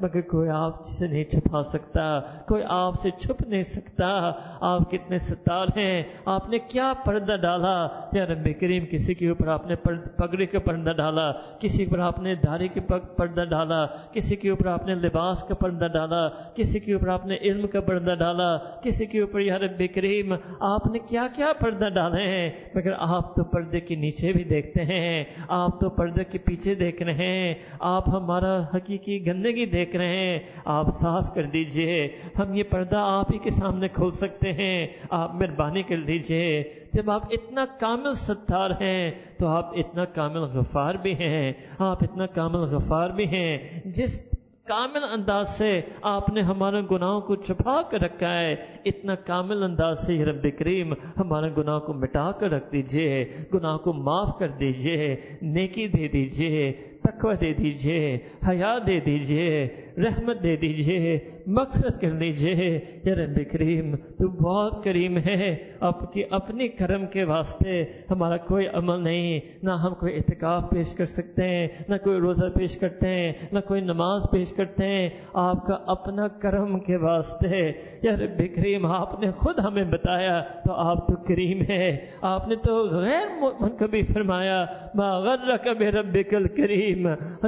مگر 0.00 0.20
کوئی 0.20 0.48
آپ 0.48 0.84
سے 0.84 1.06
نہیں 1.06 1.24
چھپا 1.24 1.62
سکتا، 1.62 2.20
کوئی 2.20 2.62
آپ 2.68 2.94
سے 2.94 3.10
چھپ 3.10 3.42
نہیں 3.48 3.62
سکتا۔ 3.62 4.32
آپ 4.60 4.90
کتنے 4.90 5.18
ستار 5.18 5.66
ہیں، 5.76 6.02
آپ 6.24 6.48
نے 6.48 6.58
کیا 6.58 6.92
پردہ 7.04 7.36
ڈالا؟ 7.36 7.88
یا 8.12 8.26
رب 8.26 8.48
کریم، 8.60 8.84
کسی 8.90 9.14
کے 9.14 9.28
اوپر 9.28 9.48
آپ 9.48 9.66
نے 9.66 9.74
پگڑی 10.16 10.46
کا 10.46 10.58
پردہ 10.58 10.90
ڈالا؟ 10.90 11.32
کسی 11.58 11.86
پر 11.86 11.98
آپ 11.98 12.18
نے 12.18 12.34
دھاری 12.34 12.68
کے 12.68 12.80
پردہ 13.16 13.44
ڈالا؟ 13.50 13.86
کسی 14.12 14.36
کے 14.36 14.50
اوپر 14.50 14.66
آپ 14.66 14.86
نے 14.86 14.94
لباس 14.94 15.42
کا 15.42 15.54
پردہ 15.54 15.86
ڈالا؟ 15.92 16.28
کسی 16.28 16.80
کے 16.80 16.92
اوپر 16.92 17.08
آپ 17.08 17.26
نے 17.26 17.36
علم 17.36 17.66
کا 17.66 17.80
پردہ 17.80 18.14
ڈالا؟ 18.14 18.56
کسی 18.56 19.06
کے 19.06 19.20
اوپر 19.20 19.40
یا 19.40 19.58
رب 19.58 19.82
کریم، 19.94 20.34
آپ 20.60 20.86
نے 20.86 20.98
کیا 20.98 21.26
کیا 21.36 21.52
پردہ 21.60 21.88
ڈالے 21.88 22.22
ہیں؟ 22.22 22.50
مگر 22.74 22.92
آپ 22.98 23.36
تو 23.36 23.44
پردے 23.44 23.80
کے 23.80 23.94
نیچے 23.94 24.32
بھی 24.32 24.44
دیکھتے 24.44 24.84
ہیں۔ 24.84 25.24
آپ 25.48 25.80
تو 25.80 25.90
پردے 25.90 26.24
کے 26.24 26.38
پیچھے 26.38 26.74
دیکھ 26.74 27.02
رہے 27.02 27.14
ہیں۔ 27.14 27.54
آپ 27.80 28.08
ہمارا 28.08 28.60
حقیقی 28.74 29.21
گندگی 29.26 29.66
دیکھ 29.66 29.96
رہے 29.96 30.16
ہیں، 30.16 30.38
آپ 30.64 30.86
صاف 30.94 31.34
کر 31.34 31.42
دیجیے۔ 31.42 32.08
ہم 32.38 32.54
یہ 32.54 32.62
پردہ 32.62 32.96
آپ 32.96 33.32
ہی 33.32 33.38
کے 33.38 33.50
سامنے 33.50 33.88
کھول 33.88 34.10
سکتے 34.10 34.52
ہیں۔ 34.52 34.86
آپ 35.10 35.34
مہربانی 35.34 35.82
کر 35.82 35.96
دیجیے۔ 36.00 36.64
جب 36.92 37.10
آپ 37.10 37.22
اتنا 37.30 37.64
کامل 37.80 38.14
ستار 38.14 38.70
ہیں، 38.70 39.10
تو 39.38 39.46
آپ 39.46 39.78
اتنا 39.78 40.04
کامل 40.04 40.38
غفار 40.38 40.94
بھی 40.94 41.14
ہیں۔ 41.14 41.52
آپ 41.78 42.04
اتنا 42.04 42.26
کامل 42.26 42.58
غفار 42.58 43.10
بھی 43.10 43.26
ہیں۔ 43.26 43.80
جس 43.84 44.22
کامل 44.64 45.04
انداز 45.12 45.48
سے 45.48 45.80
آپ 46.02 46.28
نے 46.28 46.40
ہمارے 46.40 46.80
گناہوں 46.90 47.20
کو 47.20 47.36
چھپا 47.36 47.82
کر 47.82 48.02
رکھا 48.02 48.40
ہے، 48.40 48.56
اتنا 48.84 49.14
کامل 49.14 49.62
انداز 49.62 50.06
سے 50.06 50.24
رب 50.24 50.46
کریم، 50.58 50.92
ہمارے 50.92 51.46
گناہ 51.58 51.78
کو 51.78 51.92
مٹا 51.92 52.32
کر 52.32 52.50
رکھ 52.50 52.72
دیجیے۔ 52.72 53.24
گناہ 53.54 53.76
کو 53.76 53.92
معاف 53.92 54.38
کر 54.38 54.48
دیجیے۔ 54.48 55.16
نیکی 55.42 55.88
دے 55.88 56.08
دیجیے۔ 56.08 56.72
تقوی 57.02 57.34
دے 57.40 57.52
دیجیے، 57.52 58.18
حیا 58.48 58.76
دے 58.86 58.98
دیجیے، 59.00 59.68
رحمت 59.98 60.42
دے 60.42 60.56
دیجیے، 60.56 61.18
مغفرت 61.46 62.00
کر 62.00 62.10
لیجیے 62.10 62.78
یا 63.04 63.14
رب 63.14 63.38
کریم، 63.52 63.94
تو 64.18 64.28
بہت 64.28 64.84
کریم 64.84 65.18
ہے۔ 65.18 65.56
اب 65.80 66.12
کی 66.12 66.22
اپنی 66.30 66.68
کرم 66.68 67.06
کے 67.06 67.24
واسطے 67.24 67.82
ہمارا 68.10 68.36
کوئی 68.36 68.66
عمل 68.66 69.02
نہیں، 69.04 69.40
نہ 69.62 69.70
ہم 69.70 69.94
کوئی 69.94 70.14
اعتکاف 70.14 70.70
پیش 70.70 70.94
کر 70.94 71.06
سکتے 71.06 71.48
ہیں، 71.48 71.68
نہ 71.88 71.96
کوئی 72.04 72.18
روزہ 72.18 72.48
پیش 72.54 72.76
کرتے 72.76 73.08
ہیں، 73.08 73.32
نہ 73.52 73.58
کوئی 73.68 73.80
نماز 73.80 74.22
پیش 74.30 74.52
کرتے 74.52 74.86
ہیں۔ 74.86 75.08
آپ 75.32 75.66
کا 75.66 75.74
اپنا 75.86 76.28
کرم 76.42 76.78
کے 76.80 76.96
واسطے، 76.96 77.72
یا 78.02 78.12
رب 78.16 78.42
کریم، 78.54 78.86
آپ 78.86 79.20
نے 79.20 79.30
خود 79.30 79.58
ہمیں 79.58 79.84
بتایا 79.84 80.40
تو 80.64 80.72
آپ 80.72 81.08
تو 81.08 81.16
کریم 81.28 81.62
ہے 81.68 81.84
آپ 82.22 82.48
نے 82.48 82.56
تو 82.56 82.82
غیر 82.90 83.26
منقبی 83.40 84.02
فرمایا، 84.14 84.64
ما 84.94 85.08
غرک 85.18 85.68
رب 85.94 86.16
کل 86.30 86.46
کریم 86.48 86.91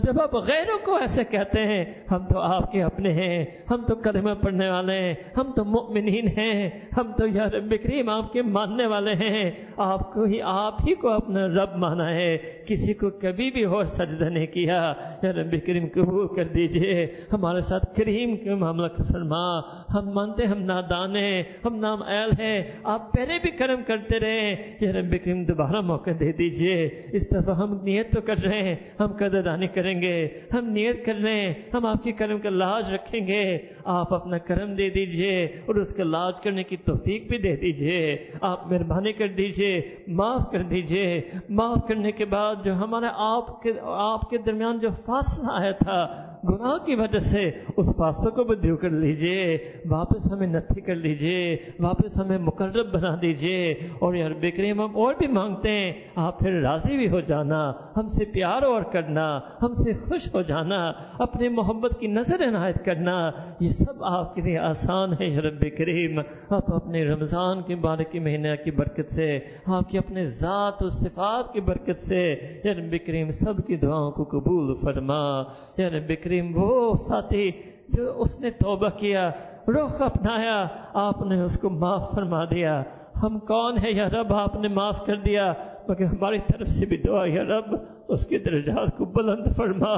جب 0.02 0.20
آپ 0.20 0.37
اچھا، 0.37 0.52
غیروں 0.52 0.78
کو 0.85 0.96
ایسے 0.96 1.24
کہتے 1.24 1.61
ہیں؟ 1.64 1.85
ہم 2.11 2.26
تو 2.26 2.38
آپ 2.38 2.72
کے 2.72 2.83
اپنے 2.83 3.12
ہیں، 3.12 3.44
ہم 3.70 3.83
تو 3.88 3.94
کلمہ 3.94 4.30
پڑھنے 4.42 4.70
والے 4.70 4.98
ہیں، 4.98 5.14
ہم 5.37 5.52
تو 5.57 5.64
مؤمنین 5.64 6.28
ہیں، 6.38 6.70
ہم 6.96 7.12
تو 7.18 7.26
یا 7.26 7.44
رب 7.44 7.74
کریم 7.83 8.09
آپ 8.09 8.33
کے 8.33 8.42
ماننے 8.42 8.87
والے 8.87 9.12
ہیں۔ 9.12 9.50
آپ 9.76 10.12
کو 10.12 10.22
ہی، 10.22 10.42
آپ 10.42 10.74
ہی 10.88 10.94
کو 10.94 11.09
اپنا 11.09 11.46
رب 11.46 11.76
مانا 11.76 12.14
ہے۔ 12.14 12.38
کسی 12.66 12.94
کو 12.94 13.11
کبھی 13.11 13.50
بھی 13.50 13.64
اور 13.64 13.85
سجدہ 13.85 14.24
نہیں 14.24 14.46
کیا۔ 14.46 14.94
یا 15.22 15.33
رب 15.33 15.54
کریم 15.66 15.87
قبول 15.94 16.37
کر 16.37 16.44
دیجیے۔ 16.44 17.07
ہمارے 17.33 17.61
ساتھ 17.61 17.96
کریم 17.96 18.37
کے 18.37 18.54
معاملہ 18.54 18.87
کا 18.87 19.02
فرما۔ 19.02 19.59
ہم 19.94 20.14
مانتے، 20.14 20.44
ہم 20.46 20.62
نادان 20.62 21.16
ہیں، 21.16 21.42
ہم 21.64 21.76
نام 21.76 22.02
ایل 22.02 22.30
ہیں۔ 22.40 22.64
آپ 22.85 23.12
پہلے 23.12 23.38
بھی 23.42 23.50
کرم 23.50 23.80
کرتے 23.87 24.20
رہے۔ 24.20 24.76
یا 24.80 24.92
رب 24.92 25.14
کریم 25.24 25.44
دوبارہ 25.44 25.80
موقع 25.80 26.11
دے 26.20 26.33
دیجیے۔ 26.33 27.02
اس 27.12 27.30
دفعہ 27.35 27.57
ہم 27.57 27.80
نیت 27.83 28.12
تو 28.12 28.20
کر 28.20 28.35
رہے 28.44 28.62
ہیں، 28.62 28.76
ہم 29.00 29.07
قدر 29.07 29.33
دانی 29.42 29.66
کریں 29.66 30.02
گے، 30.02 30.28
ہم 30.54 30.66
نیت 30.66 31.06
کر 31.06 31.14
لیں، 31.14 31.54
ہم 31.74 31.86
آپ 31.86 32.04
کے 32.04 32.12
کرم 32.12 32.38
کا 32.38 32.50
لاج 32.50 32.94
رکھیں 32.94 33.26
گے۔ 33.26 33.58
آپ 33.84 34.14
اپنا 34.14 34.38
کرم 34.38 34.74
دے 34.74 34.90
دیجیے 34.90 35.44
اور 35.44 35.74
اس 35.74 35.94
کا 35.94 36.04
لاج 36.04 36.40
کرنے 36.40 36.62
کی 36.62 36.76
توفیق 36.76 37.28
بھی 37.28 37.38
دے 37.38 37.56
دیجیے۔ 37.56 38.16
آپ 38.40 38.66
مہربانی 38.66 39.12
کر 39.12 39.28
دیجیے، 39.28 39.80
معاف 40.06 40.50
کر 40.50 40.62
دیجیے۔ 40.62 41.20
معاف 41.48 41.88
کرنے 41.88 42.12
کے 42.12 42.24
بعد 42.24 42.54
جو 42.64 42.74
ہمارا 42.74 43.10
آپ 43.14 43.62
کے 43.62 43.72
آپ 43.82 44.30
کے 44.30 44.38
درمیان 44.38 44.78
جو 44.78 44.90
فاصلہ 44.90 45.48
آیا 45.52 45.70
تھا 45.70 46.33
گناہ 46.48 46.87
کی 46.87 46.94
وجہ 46.94 47.18
سے 47.18 47.50
اس 47.76 47.96
فاصلے 47.96 48.30
کو 48.30 48.44
بھی 48.44 48.57
دور 48.57 48.76
کر 48.76 48.90
لیجیے، 48.90 49.59
واپس 49.88 50.33
ہمیں 50.33 50.46
نتھی 50.46 50.80
کر 50.80 50.94
لیجیے، 50.94 51.57
واپس 51.78 52.20
ہمیں 52.20 52.38
مقرب 52.38 52.92
بنا 52.92 53.16
دیجیے۔ 53.22 53.74
اور 53.98 54.14
یار 54.14 54.30
بکریم 54.30 54.80
ہم 54.80 54.96
اور 54.96 55.14
بھی 55.14 55.26
مانگتے 55.26 55.70
ہیں، 55.70 55.92
آپ 56.14 56.38
پھر 56.38 56.61
راضی 56.61 56.96
بھی 56.96 57.09
ہو 57.09 57.20
جانا، 57.20 57.72
ہم 57.96 58.09
سے 58.09 58.24
پیار 58.24 58.62
اور 58.62 58.83
کرنا، 58.83 59.40
ہم 59.62 59.74
سے 59.74 59.92
خوش 59.92 60.35
ہو 60.35 60.42
جانا 60.42 60.92
اپنے 61.18 61.48
محبت 61.48 62.00
کی 62.00 62.07
نظر 62.07 62.48
عنایت 62.48 62.85
کرنا، 62.85 63.30
یہ 63.61 63.68
سب 63.68 64.04
آپ 64.04 64.35
کے 64.35 64.40
لیے 64.40 64.59
آسان 64.59 65.12
ہے 65.20 65.26
یا 65.26 65.40
رب 65.40 65.64
کریم۔ 65.78 66.18
آپ 66.50 66.74
اپنے 66.74 67.04
رمضان 67.04 67.62
کے 67.62 67.74
بارکی 67.74 68.18
مہینہ 68.18 68.48
کی 68.64 68.70
برکت 68.70 69.11
سے، 69.11 69.38
آپ 69.66 69.90
کے 69.90 69.98
اپنے 69.98 70.26
ذات 70.26 70.83
و 70.83 70.88
صفات 70.88 71.52
کی 71.52 71.61
برکت 71.61 71.98
سے، 71.98 72.37
یا 72.64 72.72
رب 72.72 72.94
کریم 73.07 73.30
سب 73.30 73.66
کی 73.66 73.76
دعاؤں 73.76 74.11
کو 74.11 74.24
قبول 74.24 74.74
فرما۔ 74.74 75.42
یا 75.76 75.88
رب 75.88 76.12
کریم 76.22 76.33
وہ 76.40 76.96
ساتھی 76.96 77.50
جو 77.88 78.20
اس 78.20 78.40
نے 78.40 78.50
توبہ 78.50 78.88
کیا، 78.88 79.30
رخ 79.68 80.02
اپنایا، 80.02 80.66
آپ 80.94 81.22
نے 81.22 81.42
اس 81.42 81.60
کو 81.60 81.70
معاف 81.70 82.12
فرما 82.14 82.44
دیا۔ 82.44 82.82
ہم 83.22 83.38
کون 83.38 83.76
ہے 83.84 83.90
یا 83.90 84.08
رب 84.08 84.32
آپ 84.34 84.56
نے 84.56 84.68
معاف 84.68 85.06
کر 85.06 85.16
دیا؟ 85.16 85.54
مگر 85.88 86.04
ہماری 86.04 86.38
طرف 86.38 86.68
سے 86.68 86.86
بھی 86.86 86.96
دعا، 86.96 87.24
یا 87.26 87.42
رب، 87.42 87.76
اس 88.08 88.26
کے 88.26 88.38
درجات 88.38 88.96
کو 88.96 89.04
بلند 89.04 89.56
فرما، 89.56 89.94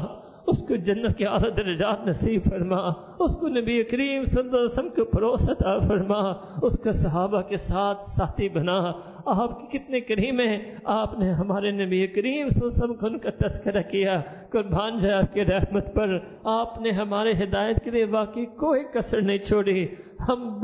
اس 0.46 0.58
کو 0.68 0.76
جنت 0.76 1.18
کے 1.18 1.26
اعلیٰ 1.26 1.56
درجات 1.56 2.06
نصیب 2.06 2.42
فرما، 2.42 2.76
اس 3.18 3.36
کو 3.36 3.48
نبی 3.48 3.84
کریم 3.84 4.24
صلی 4.24 4.40
اللہ 4.40 4.56
علیہ 4.56 4.64
وسلم 4.64 4.88
کو 4.88 5.04
پروس 5.04 5.50
عطا 5.50 5.78
فرما، 5.78 6.32
اس 6.62 6.78
کا 6.78 6.92
صحابہ 6.92 7.40
کے 7.40 7.56
ساتھ 7.56 8.04
ساتھی 8.04 8.48
بنا۔ 8.48 8.92
آپ 9.26 9.60
کی 9.60 9.78
کتنے 9.78 10.00
کریم 10.00 10.40
ہیں؟ 10.40 10.74
آپ 10.84 11.18
نے 11.18 11.32
ہمارے 11.32 11.70
نبی 11.70 12.06
کریم 12.06 12.48
صلی 12.48 12.58
اللہ 12.62 12.66
علیہ 12.66 12.84
وسلم 12.84 12.94
کو 12.94 13.06
ان 13.06 13.18
کا 13.18 13.30
تذکرہ 13.38 13.82
کیا، 13.82 14.20
قربان 14.50 14.98
جائے 14.98 15.14
آپ 15.14 15.34
کی 15.34 15.44
رحمت 15.44 15.94
پر۔ 15.94 16.18
آپ 16.44 16.80
نے 16.80 16.90
ہمارے 16.90 17.32
ہدایت 17.32 17.84
کے 17.84 17.90
لیے 17.90 18.04
واقعی 18.04 18.46
کوئی 18.46 18.82
کسر 18.94 19.22
نہیں 19.22 19.38
چھوڑی۔ 19.38 19.86
ہم 20.28 20.58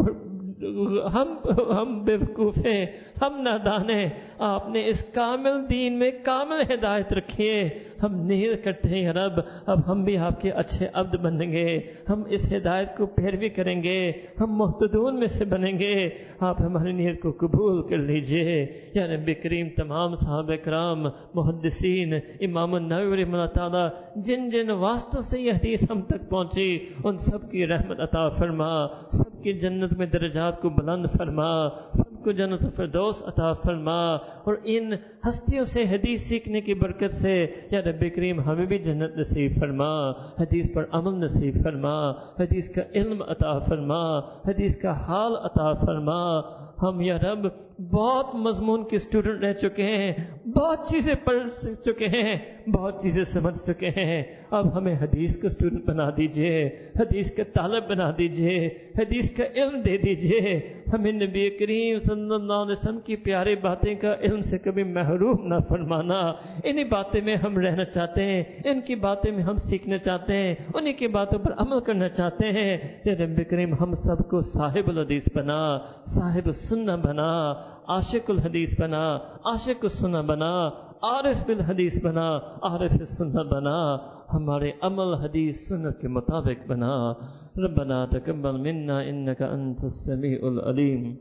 ہم 1.14 1.34
ہم 1.70 2.04
بیوقوف 2.04 2.58
ہیں، 2.66 2.86
ہم 3.22 3.40
نادان 3.40 3.90
ہیں۔ 3.90 4.08
آپ 4.38 4.68
نے 4.68 4.88
اس 4.88 5.04
کامل 5.14 5.70
دین 5.70 5.98
میں 5.98 6.10
کامل 6.24 6.74
ہدایت 6.74 7.12
رکھی 7.12 7.48
ہے۔ 7.48 7.68
ہم 8.02 8.14
نیت 8.14 8.64
کرتے 8.64 8.88
ہیں 8.88 9.12
رب، 9.12 9.40
اب 9.66 9.92
ہم 9.92 10.04
بھی 10.04 10.16
آپ 10.16 10.40
کے 10.40 10.50
اچھے 10.50 10.88
عبد 10.92 11.16
بنیں 11.16 11.52
گے۔ 11.52 11.80
ہم 12.08 12.22
اس 12.28 12.52
ہدایت 12.52 12.96
کو 12.96 13.06
پیروی 13.06 13.48
کریں 13.48 13.82
گے، 13.82 14.12
ہم 14.40 14.52
محتدون 14.52 15.18
میں 15.18 15.26
سے 15.26 15.44
بنیں 15.44 15.78
گے۔ 15.78 16.10
آپ 16.40 16.60
ہماری 16.60 16.92
نیت 16.92 17.20
کو 17.20 17.32
قبول 17.32 17.88
کر 17.88 17.96
لیجیے۔ 17.96 18.66
یا 18.94 19.16
نبی 19.16 19.34
کریم، 19.34 19.68
تمام 19.76 20.14
صحاب 20.14 20.50
کرام، 20.64 21.06
محدثین، 21.34 22.14
امام 22.40 22.74
النوری 22.74 23.22
اللہ 23.22 23.46
تعالیٰ، 23.46 23.88
جن 24.16 24.48
جن 24.48 24.70
واسطوں 24.70 25.22
سے 25.22 25.40
یہ 25.40 25.52
حدیث 25.52 25.90
ہم 25.90 26.02
تک 26.02 26.30
پہنچی، 26.30 26.78
ان 27.04 27.18
سب 27.18 27.50
کی 27.50 27.66
رحمت 27.66 28.00
عطا 28.00 28.28
فرما۔ 28.28 28.86
سب 29.10 29.42
کی 29.42 29.52
جنت 29.52 29.92
میں 29.92 30.06
درجات 30.06 30.60
کو 30.60 30.70
بلند 30.70 31.06
فرما۔ 31.18 31.68
سب 31.68 32.24
کو 32.24 32.32
جنت 32.32 32.76
فردوس 32.76 33.22
عطا 33.26 33.52
فرما۔ 33.52 34.14
اور 34.14 34.54
ان 34.64 34.92
ہستیوں 35.28 35.64
سے 35.64 35.82
حدیث 35.82 36.22
سیکھنے 36.22 36.60
کی 36.60 36.74
برکت 36.74 37.14
سے، 37.14 37.46
یا 37.70 37.80
رب 37.80 37.91
کریم 38.00 38.40
ہمیں 38.40 38.66
بھی 38.66 38.78
جنت 38.78 39.18
نصیب 39.18 39.52
فرما، 39.60 40.10
حدیث 40.10 40.72
پر 40.74 40.84
عمل 40.92 41.24
نصیب 41.24 41.62
فرما، 41.62 42.10
حدیث 42.10 42.74
کا 42.74 42.82
علم 42.94 43.22
عطا 43.28 43.58
فرما، 43.58 44.18
حدیث 44.18 44.76
کا 44.76 44.90
حال 44.90 45.32
عطا 45.42 45.72
فرما۔ 45.72 46.40
ہم 46.82 47.00
یا 47.00 47.18
رب 47.18 47.46
بہت 47.90 48.34
مضمون 48.34 48.88
کے 48.88 48.96
اسٹوڈنٹ 48.96 49.44
رہ 49.44 49.52
چکے 49.52 49.82
ہیں، 49.82 50.12
بہت 50.48 50.86
چیزیں 50.86 51.14
پڑھ 51.24 51.38
چکے 51.84 52.06
ہیں، 52.06 52.38
بہت 52.70 53.02
چیزیں 53.02 53.24
سمجھ 53.24 53.58
چکے 53.58 53.88
ہیں۔ 53.88 54.22
اب 54.50 54.76
ہمیں 54.76 54.94
حدیث 54.94 55.36
کا 55.36 55.46
اسٹوڈنٹ 55.46 55.84
بنا 55.84 56.10
دیجیے، 56.16 56.70
حدیث 57.00 57.32
کا 57.32 57.42
طالب 57.52 57.88
بنا 57.88 58.10
دیجیے، 58.18 58.66
حدیث 58.98 59.30
کا 59.36 59.44
علم 59.54 59.80
دے 59.80 59.96
دیجیے۔ 59.96 60.60
ہمیں 60.92 61.12
نبی 61.12 61.50
کریم 61.50 61.98
صلی 61.98 62.34
اللہ 62.34 62.52
علیہ 62.52 62.72
وسلم 62.72 63.00
کی 63.00 63.16
پیاری 63.16 63.56
باتیں 63.56 63.94
کا 63.94 64.14
علم 64.22 64.40
سے 64.40 64.58
کبھی 64.58 64.82
محروم 64.82 65.46
نہ 65.46 65.54
فرمانا۔ 65.68 66.32
انہی 66.64 66.84
باتیں 66.84 67.20
میں 67.20 67.36
ہم 67.36 67.58
رہنا 67.58 67.84
چاہتے 67.84 68.24
ہیں، 68.24 68.44
ان 68.64 68.80
کی 68.80 68.94
باتیں 68.94 69.32
میں 69.32 69.42
ہم 69.42 69.56
سیکھنا 69.56 69.98
چاہتے 69.98 70.36
ہیں، 70.36 70.54
انہی 70.74 70.92
کی 70.92 71.06
باتوں 71.06 71.38
پر 71.38 71.52
عمل 71.56 71.80
کرنا 71.80 72.08
چاہتے 72.08 72.48
ہیں۔ 72.48 72.78
یا 73.04 73.26
نبی 73.26 73.44
کریم 73.44 73.74
ہم 73.74 73.94
سب 73.94 74.18
کو 74.18 74.40
صاحب 74.40 74.88
الحدیث 74.88 75.28
بنا، 75.34 75.78
صاحب 76.06 76.50
سننا 76.72 76.96
بنا، 76.96 77.54
عاشق 77.88 78.30
الحدیث 78.30 78.80
بنا، 78.80 79.18
عاشق 79.44 79.78
السنہ 79.82 80.18
بنا، 80.26 80.70
عارف 81.02 81.46
بالحدیث 81.46 82.04
بنا، 82.04 82.36
عارف 82.62 82.92
السنہ 83.00 83.42
بنا، 83.42 83.96
ہمارے 84.34 84.70
عمل 84.80 85.14
حدیث 85.14 85.68
سنت 85.68 86.00
کے 86.00 86.08
مطابق 86.08 86.66
بنا۔ 86.66 87.12
ربنا 87.56 88.04
تقبل 88.04 88.56
منا 88.60 89.00
انك 89.00 89.42
انت 89.42 89.84
السميع 89.84 90.38
العليم 90.42 91.14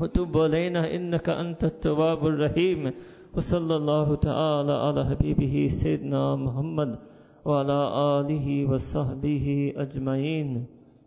وتب 0.00 0.38
علينا 0.38 0.82
انك 0.96 1.28
انت 1.28 1.64
التواب 1.64 2.26
الرحيم 2.26 2.90
وصلى 3.36 3.76
الله 3.76 4.14
تعالى 4.14 4.72
على 4.72 5.04
حبيبه 5.10 5.66
سيدنا 5.70 6.34
محمد 6.34 6.94
وعلى 7.44 7.80
آله 8.18 8.70
وصحبه 8.70 9.72
أجمعين 9.76 10.81